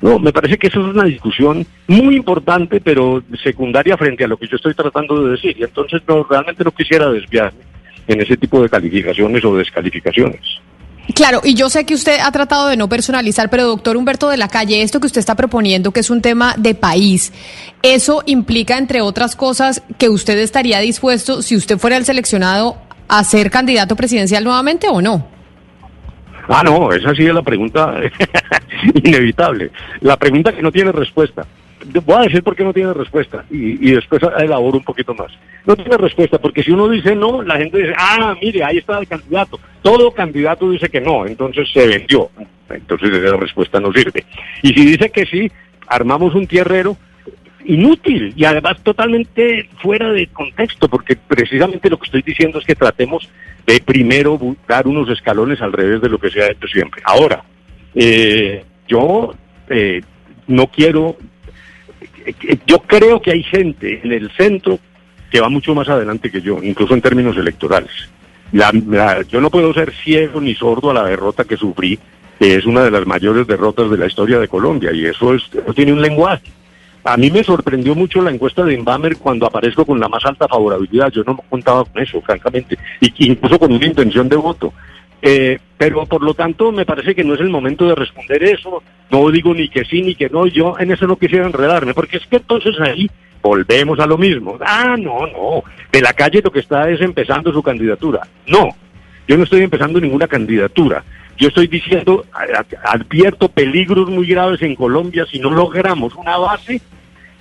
[0.00, 4.36] no, me parece que eso es una discusión muy importante, pero secundaria frente a lo
[4.36, 7.58] que yo estoy tratando de decir, y entonces no, realmente no quisiera desviarme
[8.06, 10.60] en ese tipo de calificaciones o descalificaciones.
[11.14, 14.36] Claro, y yo sé que usted ha tratado de no personalizar, pero doctor Humberto de
[14.36, 17.32] la Calle, esto que usted está proponiendo, que es un tema de país,
[17.82, 22.76] ¿eso implica, entre otras cosas, que usted estaría dispuesto, si usted fuera el seleccionado,
[23.08, 25.26] a ser candidato presidencial nuevamente o no?
[26.48, 27.94] Ah, no, esa sí es la pregunta
[28.94, 29.70] inevitable.
[30.00, 31.46] La pregunta que no tiene respuesta.
[31.84, 35.32] Voy a decir por qué no tiene respuesta y, y, después elaboro un poquito más.
[35.66, 38.98] No tiene respuesta porque si uno dice no, la gente dice, ah, mire, ahí está
[38.98, 39.58] el candidato.
[39.82, 42.30] Todo candidato dice que no, entonces se vendió.
[42.68, 44.24] Entonces esa respuesta no sirve.
[44.62, 45.50] Y si dice que sí,
[45.86, 46.96] armamos un tierrero
[47.64, 52.74] inútil y además totalmente fuera de contexto, porque precisamente lo que estoy diciendo es que
[52.74, 53.28] tratemos
[53.66, 57.02] de primero dar unos escalones al revés de lo que se ha hecho siempre.
[57.04, 57.44] Ahora,
[57.94, 59.34] eh, yo
[59.68, 60.00] eh,
[60.46, 61.16] no quiero
[62.66, 64.78] yo creo que hay gente en el centro
[65.30, 67.90] que va mucho más adelante que yo, incluso en términos electorales.
[68.52, 71.98] La- yo no puedo ser ciego ni sordo a la derrota que sufrí,
[72.38, 75.42] que es una de las mayores derrotas de la historia de Colombia, y eso, es,
[75.52, 76.50] eso tiene un lenguaje.
[77.04, 80.46] A mí me sorprendió mucho la encuesta de Inbamer cuando aparezco con la más alta
[80.46, 81.10] favorabilidad.
[81.10, 84.72] Yo no contaba con eso, francamente, y incluso con una intención de voto.
[85.22, 88.82] Eh, pero por lo tanto me parece que no es el momento de responder eso.
[89.10, 90.46] No digo ni que sí ni que no.
[90.46, 93.08] Yo en eso no quisiera enredarme, porque es que entonces ahí
[93.40, 94.58] volvemos a lo mismo.
[94.60, 95.64] Ah, no, no.
[95.90, 98.20] De la calle lo que está es empezando su candidatura.
[98.46, 98.68] No,
[99.28, 101.04] yo no estoy empezando ninguna candidatura.
[101.38, 102.24] Yo estoy diciendo,
[102.84, 106.80] advierto peligros muy graves en Colombia si no logramos una base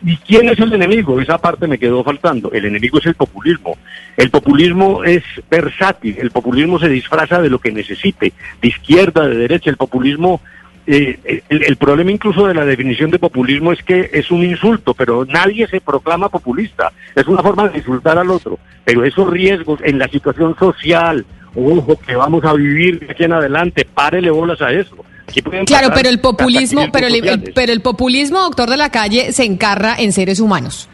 [0.03, 1.19] ¿Y quién es el enemigo?
[1.21, 2.51] Esa parte me quedó faltando.
[2.51, 3.77] El enemigo es el populismo.
[4.17, 6.17] El populismo es versátil.
[6.19, 9.69] El populismo se disfraza de lo que necesite, de izquierda, de derecha.
[9.69, 10.41] El populismo,
[10.87, 14.95] eh, el, el problema incluso de la definición de populismo es que es un insulto,
[14.95, 16.91] pero nadie se proclama populista.
[17.15, 18.57] Es una forma de insultar al otro.
[18.83, 23.33] Pero esos riesgos en la situación social, ojo, que vamos a vivir de aquí en
[23.33, 25.05] adelante, párele bolas a eso.
[25.31, 29.33] Aquí pueden Claro, pero el populismo, pero el, pero el populismo, doctor de la calle,
[29.33, 30.87] se encarra en seres humanos,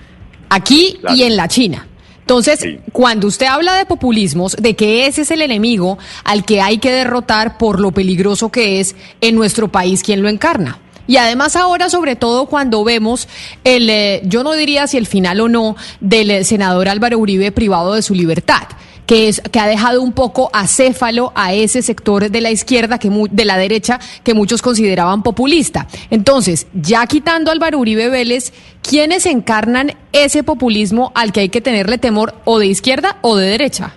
[0.50, 1.15] aquí Claro.
[1.15, 1.88] y en la China.
[2.21, 2.78] Entonces, Sí.
[2.91, 6.91] cuando usted habla de populismos, de que ese es el enemigo al que hay que
[6.91, 10.80] derrotar por lo peligroso que es en nuestro país, ¿quién lo encarna?
[11.08, 13.30] Y además ahora, sobre todo cuando vemos
[13.63, 17.54] el, eh, yo no diría si el final o no, del eh, senador Álvaro Uribe
[17.54, 18.63] privado de su libertad
[19.08, 23.10] que es que ha dejado un poco acéfalo a ese sector de la izquierda que
[23.32, 25.88] de la derecha que muchos consideraban populista.
[26.12, 28.54] Entonces, ya quitando a Álvaro Uribe Vélez,
[28.88, 33.48] ¿quiénes encarnan ese populismo al que hay que tenerle temor o de izquierda o de
[33.48, 33.93] derecha?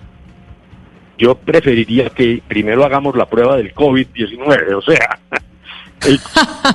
[1.21, 5.19] yo preferiría que primero hagamos la prueba del COVID-19, o sea,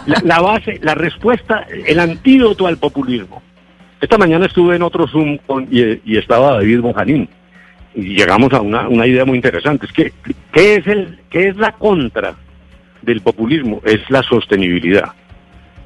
[0.22, 3.42] la, base, la respuesta, el antídoto al populismo.
[4.00, 7.28] Esta mañana estuve en otro Zoom con- y, y estaba David Mojanín
[7.96, 9.86] y llegamos a una, una idea muy interesante.
[9.86, 10.12] Es que,
[10.52, 12.36] ¿qué es, el, ¿qué es la contra
[13.00, 13.80] del populismo?
[13.84, 15.12] Es la sostenibilidad.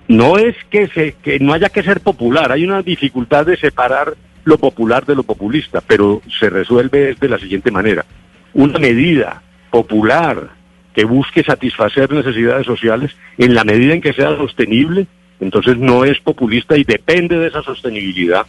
[0.08, 4.14] No es que, se, que no haya que ser popular, hay una dificultad de separar
[4.42, 8.04] lo popular de lo populista, pero se resuelve de la siguiente manera.
[8.54, 10.50] Una medida popular
[10.92, 15.06] que busque satisfacer necesidades sociales en la medida en que sea sostenible,
[15.38, 18.46] entonces no es populista y depende de esa sostenibilidad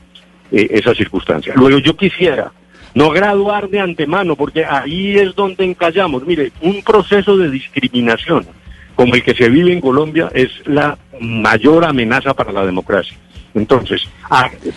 [0.51, 1.53] eh, esa circunstancia.
[1.55, 2.51] Luego yo quisiera
[2.93, 6.25] no graduar de antemano, porque ahí es donde encallamos.
[6.25, 8.45] Mire, un proceso de discriminación
[8.95, 13.15] como el que se vive en Colombia es la mayor amenaza para la democracia.
[13.53, 14.03] Entonces,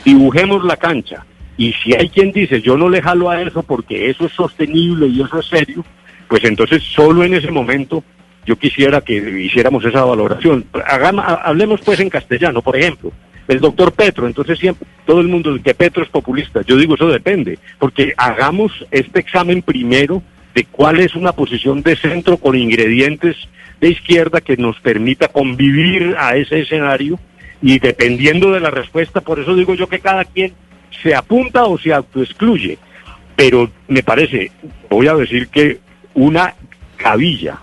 [0.05, 1.25] dibujemos la cancha.
[1.57, 5.07] Y si hay quien dice, yo no le jalo a eso porque eso es sostenible
[5.07, 5.85] y eso es serio,
[6.29, 8.03] pues entonces solo en ese momento
[8.47, 10.65] yo quisiera que hiciéramos esa valoración.
[10.87, 13.13] Hagamos, ha- hablemos pues en castellano, por ejemplo.
[13.47, 16.63] El doctor Petro, entonces siempre, todo el mundo dice que Petro es populista.
[16.63, 20.23] Yo digo, eso depende, porque hagamos este examen primero
[20.55, 23.37] de cuál es una posición de centro con ingredientes
[23.81, 27.19] de izquierda que nos permita convivir a ese escenario
[27.61, 30.53] y dependiendo de la respuesta, por eso digo yo que cada quien
[31.03, 32.79] se apunta o se autoexcluye.
[33.37, 34.53] Pero me parece,
[34.89, 35.81] voy a decir que
[36.15, 36.55] una
[36.97, 37.59] cabilla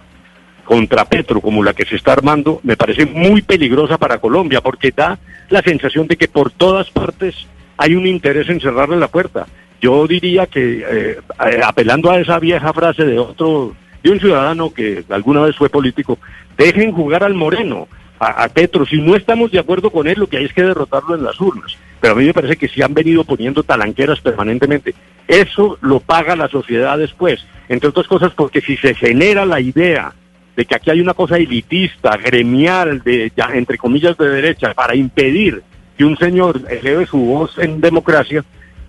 [0.66, 4.92] contra Petro como la que se está armando me parece muy peligrosa para Colombia porque
[4.92, 5.18] da
[5.52, 7.36] la sensación de que por todas partes
[7.78, 9.48] hay un interés en cerrarle la puerta.
[9.82, 14.74] Yo diría que eh, eh, apelando a esa vieja frase de otro, de un ciudadano
[14.74, 16.20] que alguna vez fue político,
[16.58, 17.88] dejen jugar al moreno,
[18.20, 18.86] a, a Petro.
[18.86, 21.42] Si no estamos de acuerdo con él, lo que hay es que derrotarlo en las
[21.42, 21.76] urnas.
[22.00, 24.94] Pero a mí me parece que si han venido poniendo talanqueras permanentemente.
[25.28, 27.46] Eso lo paga la sociedad después.
[27.70, 30.14] Entre otras cosas porque si se genera la idea
[30.62, 34.96] de que aquí hay una cosa elitista, gremial, de ya, entre comillas de derecha, para
[34.96, 35.64] impedir
[35.98, 38.44] que un señor eleve su voz en democracia,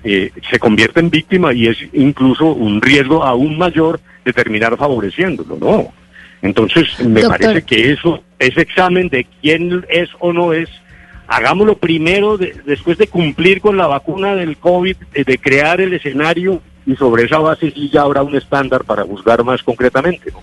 [0.05, 5.57] eh, se convierte en víctima y es incluso un riesgo aún mayor de terminar favoreciéndolo,
[5.57, 5.93] ¿no?
[6.43, 7.41] Entonces, me Doctor.
[7.41, 10.69] parece que eso, ese examen de quién es o no es,
[11.29, 15.95] hagámoslo primero, de- después de cumplir con la vacuna del COVID, eh, de crear el
[15.95, 20.43] escenario y sobre esa base sí ya habrá un estándar para juzgar más concretamente, ¿no?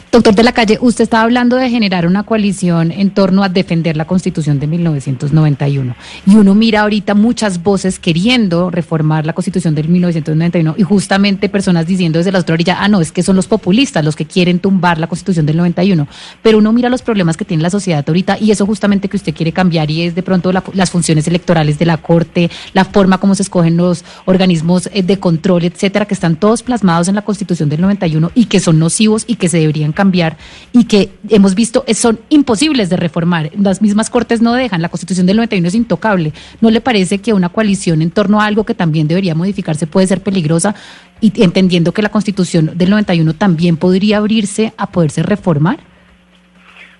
[0.11, 3.95] Doctor de la Calle, usted estaba hablando de generar una coalición en torno a defender
[3.95, 5.95] la Constitución de 1991.
[6.27, 11.87] Y uno mira ahorita muchas voces queriendo reformar la Constitución de 1991 y justamente personas
[11.87, 14.59] diciendo desde la otra orilla, ah, no, es que son los populistas los que quieren
[14.59, 16.05] tumbar la Constitución del 91.
[16.43, 19.33] Pero uno mira los problemas que tiene la sociedad ahorita y eso justamente que usted
[19.33, 23.17] quiere cambiar y es de pronto la- las funciones electorales de la Corte, la forma
[23.19, 27.21] como se escogen los organismos eh, de control, etcétera, que están todos plasmados en la
[27.21, 30.37] Constitución del 91 y que son nocivos y que se deberían cambiar cambiar
[30.73, 33.51] y que hemos visto eh, son imposibles de reformar.
[33.55, 36.33] Las mismas cortes no dejan, la constitución del 91 es intocable.
[36.59, 40.07] ¿No le parece que una coalición en torno a algo que también debería modificarse puede
[40.07, 40.73] ser peligrosa
[41.19, 45.77] y entendiendo que la constitución del 91 también podría abrirse a poderse reformar?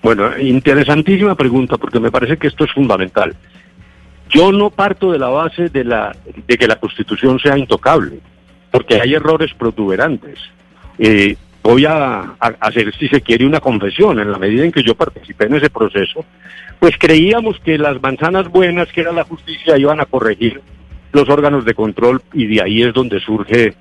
[0.00, 3.34] Bueno, interesantísima pregunta porque me parece que esto es fundamental.
[4.30, 8.20] Yo no parto de la base de, la, de que la Constitución sea intocable,
[8.70, 10.38] porque hay errores protuberantes.
[10.98, 14.18] Eh, voy a, hacer, si se quiere, una confesión.
[14.20, 16.24] En la medida en que yo participé en ese proceso,
[16.78, 20.60] pues creíamos que las manzanas buenas, que era la justicia, iban a corregir
[21.12, 23.74] los órganos de control y de ahí es donde surge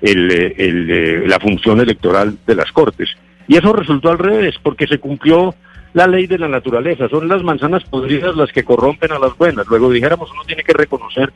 [0.00, 3.08] el, el, la función electoral de las Cortes.
[3.48, 5.54] Y eso resultó al revés, porque se cumplió
[5.94, 7.08] la ley de la naturaleza.
[7.08, 9.66] Son las manzanas podridas las que corrompen a las buenas.
[9.68, 11.32] Luego dijéramos, uno tiene que reconocer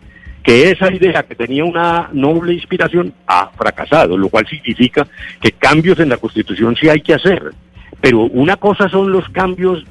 [0.46, 5.04] que esa idea que tenía una noble inspiración ha fracasado, lo cual significa
[5.40, 7.52] que cambios en la Constitución sí hay que hacer.
[8.00, 9.84] Pero una cosa son los cambios,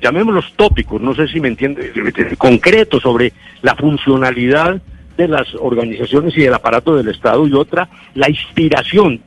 [0.00, 1.92] llamémoslos tópicos, no sé si me entiende,
[2.38, 4.80] concretos sobre la funcionalidad
[5.18, 9.20] de las organizaciones y del aparato del Estado y otra, la inspiración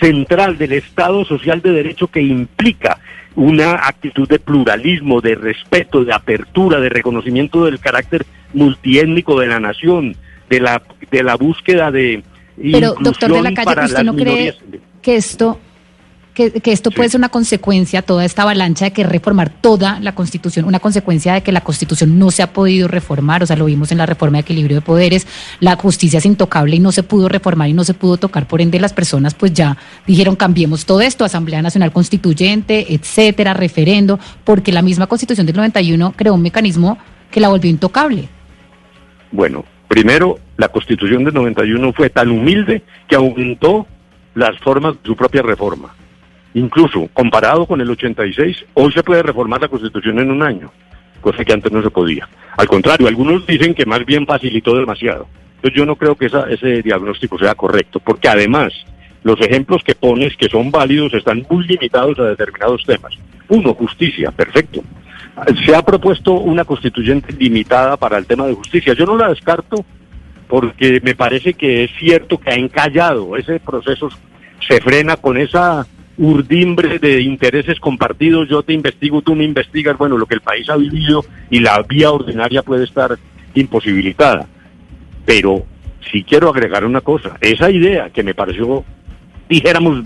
[0.00, 2.98] central del Estado social de derecho que implica
[3.34, 9.60] una actitud de pluralismo, de respeto, de apertura, de reconocimiento del carácter multiétnico de la
[9.60, 10.16] nación,
[10.48, 12.22] de la de la búsqueda de
[12.56, 14.54] Pero doctor de la calle, ¿usted no cree
[15.00, 15.58] que esto
[16.34, 20.64] que, esto puede ser una consecuencia, toda esta avalancha de que reformar toda la Constitución,
[20.64, 23.92] una consecuencia de que la Constitución no se ha podido reformar, o sea, lo vimos
[23.92, 25.26] en la reforma de equilibrio de poderes,
[25.60, 28.60] la justicia es intocable y no se pudo reformar y no se pudo tocar, por
[28.60, 29.76] ende las personas pues ya
[30.06, 36.14] dijeron cambiemos todo esto, Asamblea Nacional Constituyente, etcétera, referendo, porque la misma Constitución del 91
[36.16, 36.98] creó un mecanismo
[37.30, 38.28] que la volvió intocable.
[39.32, 43.86] Bueno, primero, la Constitución del 91 fue tan humilde que aumentó
[44.34, 45.94] las formas de su propia reforma.
[46.54, 50.70] Incluso, comparado con el 86, hoy se puede reformar la Constitución en un año,
[51.22, 52.28] cosa que antes no se podía.
[52.58, 55.26] Al contrario, algunos dicen que más bien facilitó demasiado.
[55.56, 58.72] Entonces yo no creo que ese diagnóstico sea correcto, porque además
[59.22, 63.14] los ejemplos que pones que son válidos están muy limitados a determinados temas.
[63.48, 64.82] Uno, justicia, perfecto.
[65.64, 68.92] Se ha propuesto una constituyente limitada para el tema de justicia.
[68.94, 69.84] Yo no la descarto
[70.46, 74.10] porque me parece que es cierto que ha encallado ese proceso,
[74.68, 75.86] se frena con esa
[76.18, 80.68] urdimbre de intereses compartidos, yo te investigo, tú me investigas, bueno, lo que el país
[80.68, 83.18] ha vivido y la vía ordinaria puede estar
[83.54, 84.46] imposibilitada.
[85.24, 85.64] Pero
[86.12, 88.84] sí quiero agregar una cosa, esa idea que me pareció,
[89.48, 90.04] dijéramos,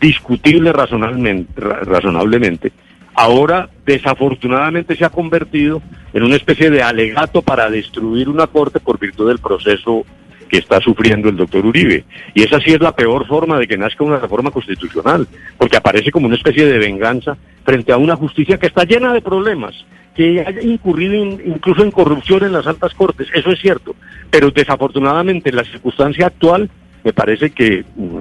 [0.00, 2.72] discutible razonablemente, razonablemente
[3.14, 8.98] ahora desafortunadamente se ha convertido en una especie de alegato para destruir una corte por
[8.98, 10.04] virtud del proceso
[10.48, 12.04] que está sufriendo el doctor Uribe.
[12.34, 15.26] Y esa sí es la peor forma de que nazca una reforma constitucional,
[15.58, 19.22] porque aparece como una especie de venganza frente a una justicia que está llena de
[19.22, 19.74] problemas,
[20.14, 23.96] que haya incurrido incluso en corrupción en las altas cortes, eso es cierto,
[24.30, 26.70] pero desafortunadamente en la circunstancia actual
[27.02, 28.18] me parece que mm,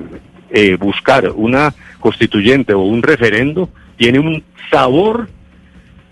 [0.49, 5.29] eh, buscar una constituyente o un referendo tiene un sabor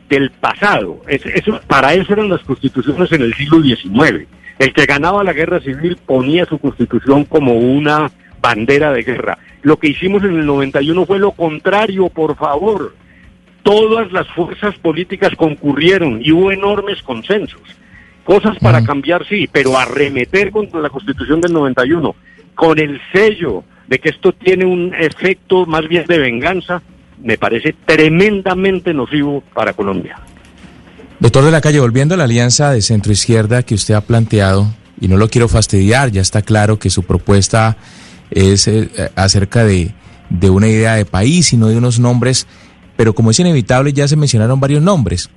[0.10, 1.02] del pasado.
[1.08, 4.28] eso, para eso eran las constituciones en el siglo XIX
[4.62, 8.12] el que ganaba la guerra civil ponía su constitución como una
[8.42, 9.40] bandera de guerra.
[9.64, 12.96] Lo que hicimos en el 91 fue lo contrario, por favor.
[13.64, 17.62] Todas las fuerzas políticas concurrieron y hubo enormes consensos.
[18.24, 22.16] Cosas para cambiar, sí, pero arremeter contra la constitución del 91
[22.54, 26.84] con el sello de que esto tiene un efecto más bien de venganza,
[27.24, 30.20] me parece tremendamente nocivo para Colombia.
[31.20, 34.68] Doctor de la Calle, volviendo a la alianza de centro izquierda que usted ha planteado,
[35.00, 37.78] y no lo quiero fastidiar, ya está claro que su propuesta
[38.30, 39.92] es eh, acerca de,
[40.30, 42.48] de una idea de país y no de unos nombres,
[42.96, 45.30] pero como es inevitable ya se mencionaron varios nombres.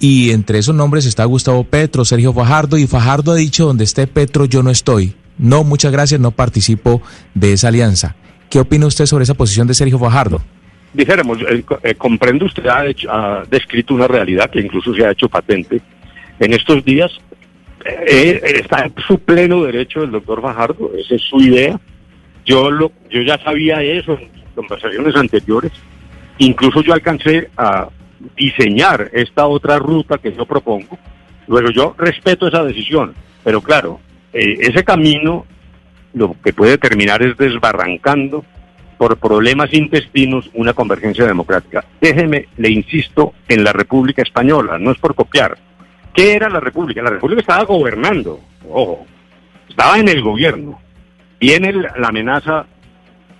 [0.00, 4.08] Y entre esos nombres está Gustavo Petro, Sergio Fajardo, y Fajardo ha dicho, donde esté
[4.08, 5.14] Petro yo no estoy.
[5.38, 7.02] No, muchas gracias, no participo
[7.34, 8.16] de esa alianza.
[8.50, 10.42] ¿Qué opina usted sobre esa posición de Sergio Fajardo?
[10.92, 15.80] Dijéramos, eh, eh, comprendo usted ha, descrito una realidad que incluso se ha hecho patente.
[16.38, 17.10] En estos días
[17.84, 21.78] eh, está en su pleno derecho el doctor Fajardo, esa es su idea.
[22.44, 25.72] Yo, lo, yo ya sabía eso en conversaciones anteriores.
[26.38, 27.88] Incluso yo alcancé a
[28.36, 30.98] diseñar esta otra ruta que yo propongo.
[31.46, 33.14] Luego yo respeto esa decisión,
[33.44, 34.00] pero claro,
[34.32, 35.44] ese camino
[36.14, 38.44] lo que puede terminar es desbarrancando
[39.02, 41.84] por problemas intestinos una convergencia democrática.
[42.00, 45.58] Déjeme, le insisto, en la República Española, no es por copiar.
[46.14, 47.02] ¿Qué era la República?
[47.02, 48.38] La República estaba gobernando,
[48.70, 49.04] ojo,
[49.68, 50.80] estaba en el gobierno.
[51.40, 52.64] Viene la amenaza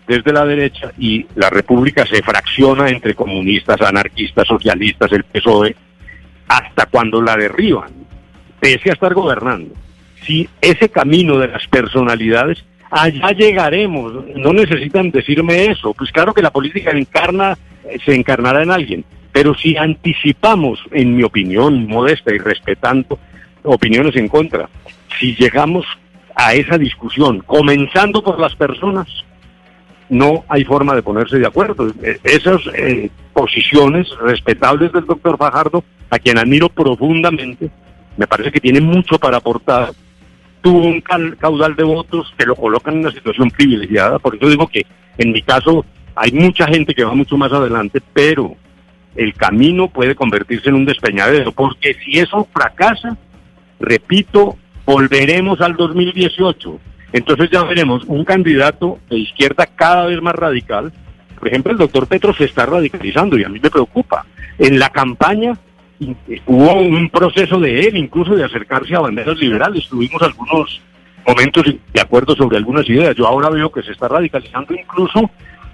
[0.04, 5.76] desde la derecha y la República se fracciona entre comunistas, anarquistas, socialistas, el PSOE,
[6.48, 7.92] hasta cuando la derriban,
[8.58, 9.76] pese a estar gobernando.
[10.24, 16.42] Si ese camino de las personalidades, allá llegaremos, no necesitan decirme eso, pues claro que
[16.42, 22.32] la política encarna, eh, se encarnará en alguien, pero si anticipamos, en mi opinión modesta
[22.34, 23.18] y respetando
[23.64, 24.68] opiniones en contra,
[25.18, 25.84] si llegamos
[26.34, 29.08] a esa discusión, comenzando por las personas,
[30.08, 31.88] no hay forma de ponerse de acuerdo.
[32.02, 37.70] E- Esas eh, posiciones respetables del doctor Fajardo, a quien admiro profundamente,
[38.18, 39.90] me parece que tiene mucho para aportar,
[40.62, 44.68] tuvo un caudal de votos que lo colocan en una situación privilegiada, por eso digo
[44.68, 44.86] que
[45.18, 45.84] en mi caso
[46.14, 48.54] hay mucha gente que va mucho más adelante, pero
[49.16, 53.16] el camino puede convertirse en un despeñadero, porque si eso fracasa,
[53.80, 54.56] repito,
[54.86, 56.80] volveremos al 2018.
[57.12, 60.92] Entonces ya veremos un candidato de izquierda cada vez más radical.
[61.38, 64.24] Por ejemplo, el doctor Petro se está radicalizando y a mí me preocupa.
[64.58, 65.58] En la campaña
[66.46, 69.88] hubo un proceso de él, incluso de acercarse a banderas liberales.
[69.88, 70.80] Tuvimos algunos
[71.26, 73.14] momentos de acuerdo sobre algunas ideas.
[73.16, 75.30] Yo ahora veo que se está radicalizando incluso,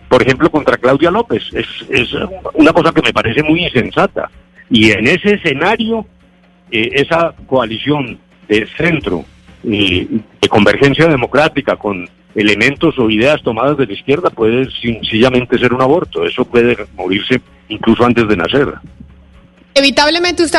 [0.09, 1.43] por ejemplo, contra Claudia López.
[1.53, 2.11] Es, es
[2.55, 4.31] una cosa que me parece muy insensata.
[4.71, 6.07] Y en ese escenario,
[6.71, 8.19] eh, esa coalición
[8.49, 9.25] de centro,
[9.65, 10.07] eh,
[10.41, 15.83] de convergencia democrática con elementos o ideas tomadas de la izquierda puede sencillamente ser un
[15.83, 16.25] aborto.
[16.25, 18.75] Eso puede morirse incluso antes de nacer.
[19.79, 20.59] Evitablemente usted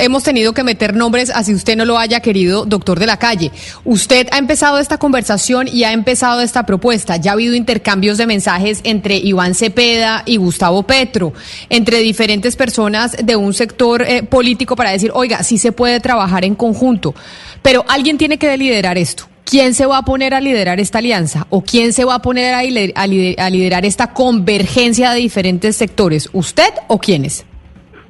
[0.00, 3.52] hemos tenido que meter nombres así usted no lo haya querido, doctor de la calle.
[3.84, 7.16] Usted ha empezado esta conversación y ha empezado esta propuesta.
[7.16, 11.32] Ya ha habido intercambios de mensajes entre Iván Cepeda y Gustavo Petro,
[11.70, 16.44] entre diferentes personas de un sector eh, político para decir, oiga, sí se puede trabajar
[16.44, 17.14] en conjunto.
[17.62, 19.28] Pero alguien tiene que liderar esto.
[19.44, 21.46] ¿Quién se va a poner a liderar esta alianza?
[21.50, 22.52] ¿O quién se va a poner
[22.96, 26.28] a liderar esta convergencia de diferentes sectores?
[26.32, 27.44] ¿Usted o quiénes?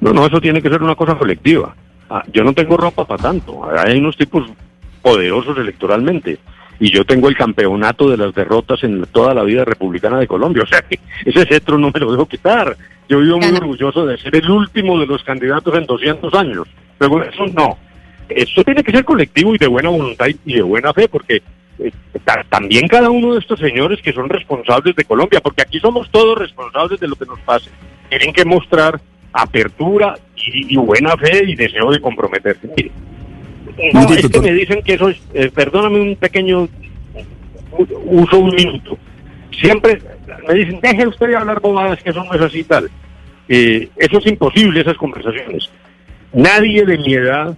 [0.07, 1.75] No, no, eso tiene que ser una cosa colectiva.
[2.09, 3.67] Ah, yo no tengo ropa para tanto.
[3.77, 4.49] Hay unos tipos
[5.01, 6.39] poderosos electoralmente.
[6.79, 10.63] Y yo tengo el campeonato de las derrotas en toda la vida republicana de Colombia.
[10.63, 12.77] O sea que ese cetro no me lo dejo quitar.
[13.09, 16.67] Yo vivo muy orgulloso de ser el último de los candidatos en 200 años.
[16.99, 17.77] Pero eso no.
[18.29, 21.41] Eso tiene que ser colectivo y de buena voluntad y de buena fe, porque
[21.79, 21.91] eh,
[22.25, 26.09] ta- también cada uno de estos señores que son responsables de Colombia, porque aquí somos
[26.11, 27.69] todos responsables de lo que nos pase,
[28.09, 28.99] tienen que mostrar
[29.41, 32.67] apertura y, y buena fe y deseo de comprometerse.
[32.75, 32.91] Mire,
[33.93, 36.67] no, es que me dicen que eso es, eh, perdóname un pequeño
[38.05, 38.97] uso un minuto.
[39.51, 40.01] Siempre
[40.47, 42.89] me dicen, deje usted de hablar bobadas, que eso no es así y tal.
[43.47, 45.69] Eh, eso es imposible, esas conversaciones.
[46.33, 47.55] Nadie de mi edad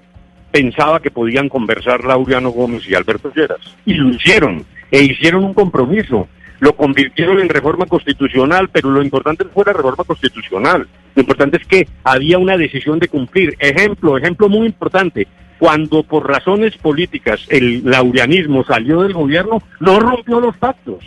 [0.52, 3.60] pensaba que podían conversar Laureano Gómez y Alberto Lleras.
[3.86, 6.28] Y lo hicieron, e hicieron un compromiso.
[6.60, 10.88] Lo convirtieron en reforma constitucional, pero lo importante no fue la reforma constitucional.
[11.16, 13.56] Lo importante es que había una decisión de cumplir.
[13.60, 15.28] Ejemplo, ejemplo muy importante.
[15.58, 21.04] Cuando por razones políticas el laureanismo salió del gobierno, no rompió los pactos.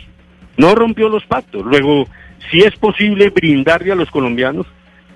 [0.57, 1.65] No rompió los pactos.
[1.65, 2.07] Luego,
[2.51, 4.67] si es posible brindarle a los colombianos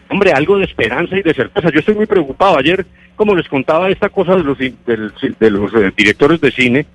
[0.09, 1.69] hombre, algo de esperanza y de certeza.
[1.69, 2.57] Yo estoy muy preocupado.
[2.57, 2.85] Ayer,
[3.17, 6.85] como les contaba esta cosa de los, del- de los eh, directores de cine,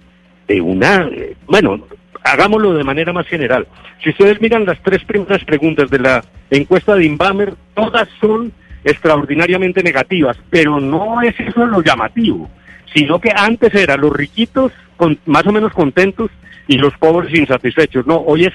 [0.48, 1.86] de una, eh, bueno,
[2.24, 3.66] hagámoslo de manera más general.
[4.02, 8.52] Si ustedes miran las tres primeras preguntas de la encuesta de Inbamer, todas son
[8.84, 12.50] extraordinariamente negativas, pero no es eso lo llamativo,
[12.94, 16.30] sino que antes era los riquitos con, más o menos contentos
[16.68, 18.06] y los pobres insatisfechos.
[18.06, 18.52] No, hoy es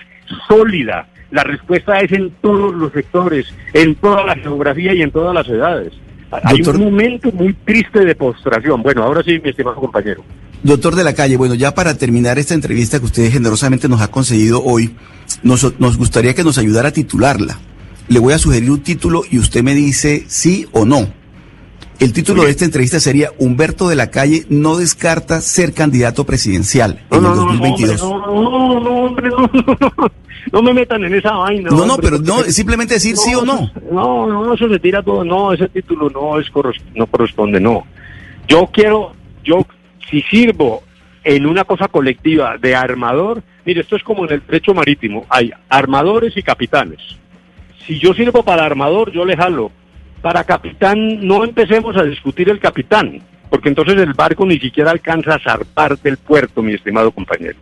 [0.47, 1.07] sólida.
[1.32, 5.47] La respuesta es en todos los sectores, en toda la geografía y en todas las
[5.47, 5.93] edades.
[6.32, 8.82] Hay Doctor- un momento muy triste de postración.
[8.82, 10.24] Bueno, ahora sí, mi estimado compañero.
[10.64, 14.10] Doctor de la calle, bueno, ya para terminar esta entrevista que usted generosamente nos ha
[14.10, 14.95] concedido hoy,
[15.43, 17.60] nos, nos gustaría que nos ayudara a titularla.
[18.08, 21.08] Le voy a sugerir un título y usted me dice sí o no.
[21.99, 27.01] El título de esta entrevista sería Humberto de la Calle no descarta ser candidato presidencial
[27.10, 28.01] en el no, 2022.
[28.01, 30.12] No, no, no, hombre, no, no,
[30.51, 31.72] no, me metan en esa vaina.
[31.72, 33.72] No, no, pero no, simplemente decir sí o no.
[33.91, 35.24] No, no, eso se tira todo.
[35.24, 36.47] No, ese título no es
[36.93, 37.84] no corresponde, no.
[38.47, 39.66] Yo quiero, yo
[40.10, 40.84] si sirvo
[41.24, 45.51] en una cosa colectiva de armador, mire, esto es como en el trecho marítimo, hay
[45.70, 46.99] armadores y capitanes.
[47.86, 49.72] Si yo sirvo para armador, yo le jalo.
[50.22, 55.36] Para capitán, no empecemos a discutir el capitán, porque entonces el barco ni siquiera alcanza
[55.36, 57.58] a zarpar del puerto, mi estimado compañero.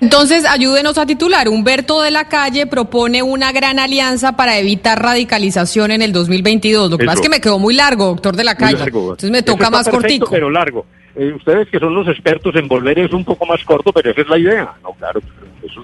[0.00, 1.48] Entonces, ayúdenos a titular.
[1.48, 6.90] Humberto de la Calle propone una gran alianza para evitar radicalización en el 2022.
[6.90, 8.82] Lo que pasa es que me quedó muy largo, doctor de la Calle.
[8.84, 10.30] Entonces me toca más perfecto, cortico.
[10.30, 10.84] pero largo.
[11.16, 14.22] Eh, ustedes que son los expertos en volver es un poco más corto, pero esa
[14.22, 14.72] es la idea.
[14.82, 15.20] No, claro,
[15.62, 15.82] eso.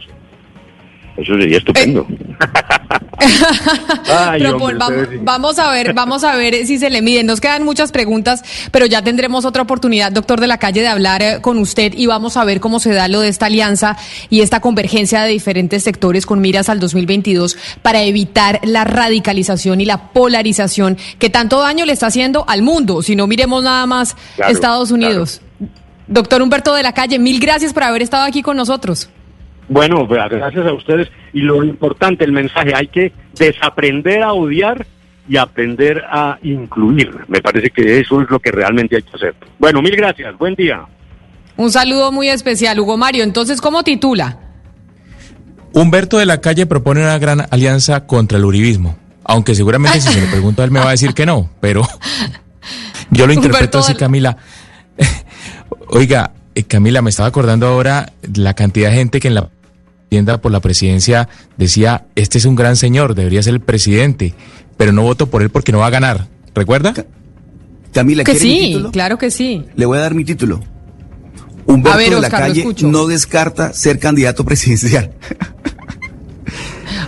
[1.17, 2.07] Eso sería estupendo.
[4.09, 4.77] Ay, hombre,
[5.23, 7.27] vamos, a ver, vamos a ver si se le miden.
[7.27, 11.23] Nos quedan muchas preguntas, pero ya tendremos otra oportunidad, doctor de la calle, de hablar
[11.23, 13.97] eh, con usted y vamos a ver cómo se da lo de esta alianza
[14.29, 19.85] y esta convergencia de diferentes sectores con miras al 2022 para evitar la radicalización y
[19.85, 23.03] la polarización que tanto daño le está haciendo al mundo.
[23.03, 25.41] Si no miremos nada más Claro, Estados Unidos.
[26.07, 29.09] Doctor Humberto de la calle, mil gracias por haber estado aquí con nosotros.
[29.71, 31.09] Bueno, gracias a ustedes.
[31.33, 34.85] Y lo importante, el mensaje, hay que desaprender a odiar
[35.29, 37.17] y aprender a incluir.
[37.29, 39.35] Me parece que eso es lo que realmente hay que hacer.
[39.61, 40.37] Bueno, mil gracias.
[40.37, 40.85] Buen día.
[41.57, 43.23] Un saludo muy especial, Hugo Mario.
[43.23, 44.41] Entonces, ¿cómo titula?
[45.73, 48.99] Humberto de la Calle propone una gran alianza contra el uribismo.
[49.23, 51.87] Aunque seguramente si se le pregunta a él me va a decir que no, pero
[53.11, 54.37] yo lo interpreto Humberto así, Camila.
[55.91, 59.51] Oiga, eh, Camila, me estaba acordando ahora la cantidad de gente que en la
[60.11, 64.35] tienda por la presidencia decía, este es un gran señor, debería ser el presidente,
[64.77, 66.27] pero no voto por él porque no va a ganar.
[66.55, 66.93] ¿Recuerda?
[67.93, 68.91] Camila, Que ¿quiere mi sí, título?
[68.91, 69.65] claro que sí.
[69.77, 70.61] Le voy a dar mi título.
[71.65, 75.13] Humberto A ver, de la Oscar, lo Calle no descarta ser candidato presidencial.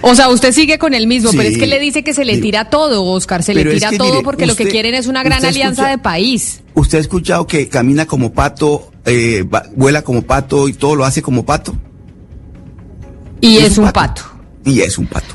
[0.05, 2.25] O sea, usted sigue con el mismo, pero Sí, es que le dice que se
[2.25, 2.41] le sí.
[2.41, 5.07] tira todo, Oscar, se le es tira que, todo mire, porque lo que quieren es
[5.07, 6.61] una gran alianza escucha- de país.
[6.75, 11.05] ¿Usted ha escuchado que camina como pato, eh, va- vuela como pato y todo lo
[11.05, 11.75] hace como pato?
[13.43, 14.23] Y es, un pato.
[14.65, 15.35] Y es un pato.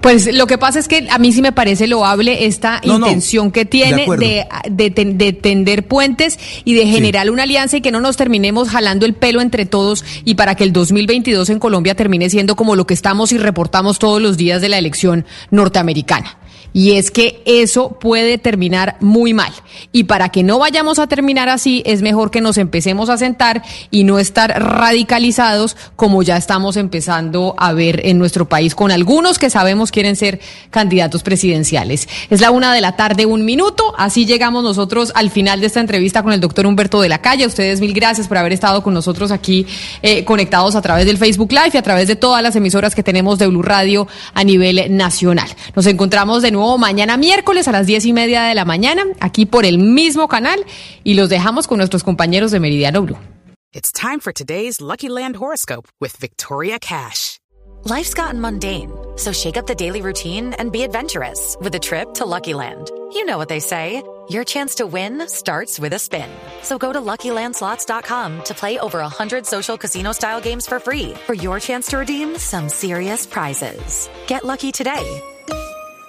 [0.00, 3.06] Pues lo que pasa es que a mí sí me parece loable esta No, no,
[3.06, 8.16] intención que tiene de tender puentes y de generar una alianza y que no nos
[8.16, 12.56] terminemos jalando el pelo entre todos y para que el 2022 en Colombia termine siendo
[12.56, 16.38] como lo que estamos y reportamos todos los días de la elección norteamericana.
[16.72, 19.52] Y es que eso puede terminar muy mal.
[19.92, 23.62] Y para que no vayamos a terminar así, es mejor que nos empecemos a sentar
[23.90, 29.38] y no estar radicalizados como ya estamos empezando a ver en nuestro país con algunos
[29.38, 30.40] que sabemos quieren ser
[30.70, 32.08] candidatos presidenciales.
[32.30, 33.94] Es la una de la tarde, un minuto.
[33.96, 37.46] Así llegamos nosotros al final de esta entrevista con el doctor Humberto de la Calle.
[37.46, 39.66] Ustedes mil gracias por haber estado con nosotros aquí
[40.02, 43.02] eh, conectados a través del Facebook Live y a través de todas las emisoras que
[43.02, 45.48] tenemos de Blue Radio a nivel nacional.
[45.74, 49.46] Nos encontramos de nuevo mañana miércoles a las diez y media de la mañana aquí
[49.46, 50.64] por el mismo canal
[51.04, 53.18] y los dejamos con nuestros compañeros de Meridiano Blue.
[53.72, 57.38] It's time for today's Lucky Land horoscope with Victoria Cash.
[57.84, 62.14] Life's gotten mundane, so shake up the daily routine and be adventurous with a trip
[62.14, 62.90] to Lucky Land.
[63.12, 64.02] You know what they say.
[64.28, 66.28] Your chance to win starts with a spin.
[66.62, 71.60] So go to LuckyLandSlots.com to play over 100 social casino-style games for free for your
[71.60, 74.08] chance to redeem some serious prizes.
[74.26, 75.22] Get lucky today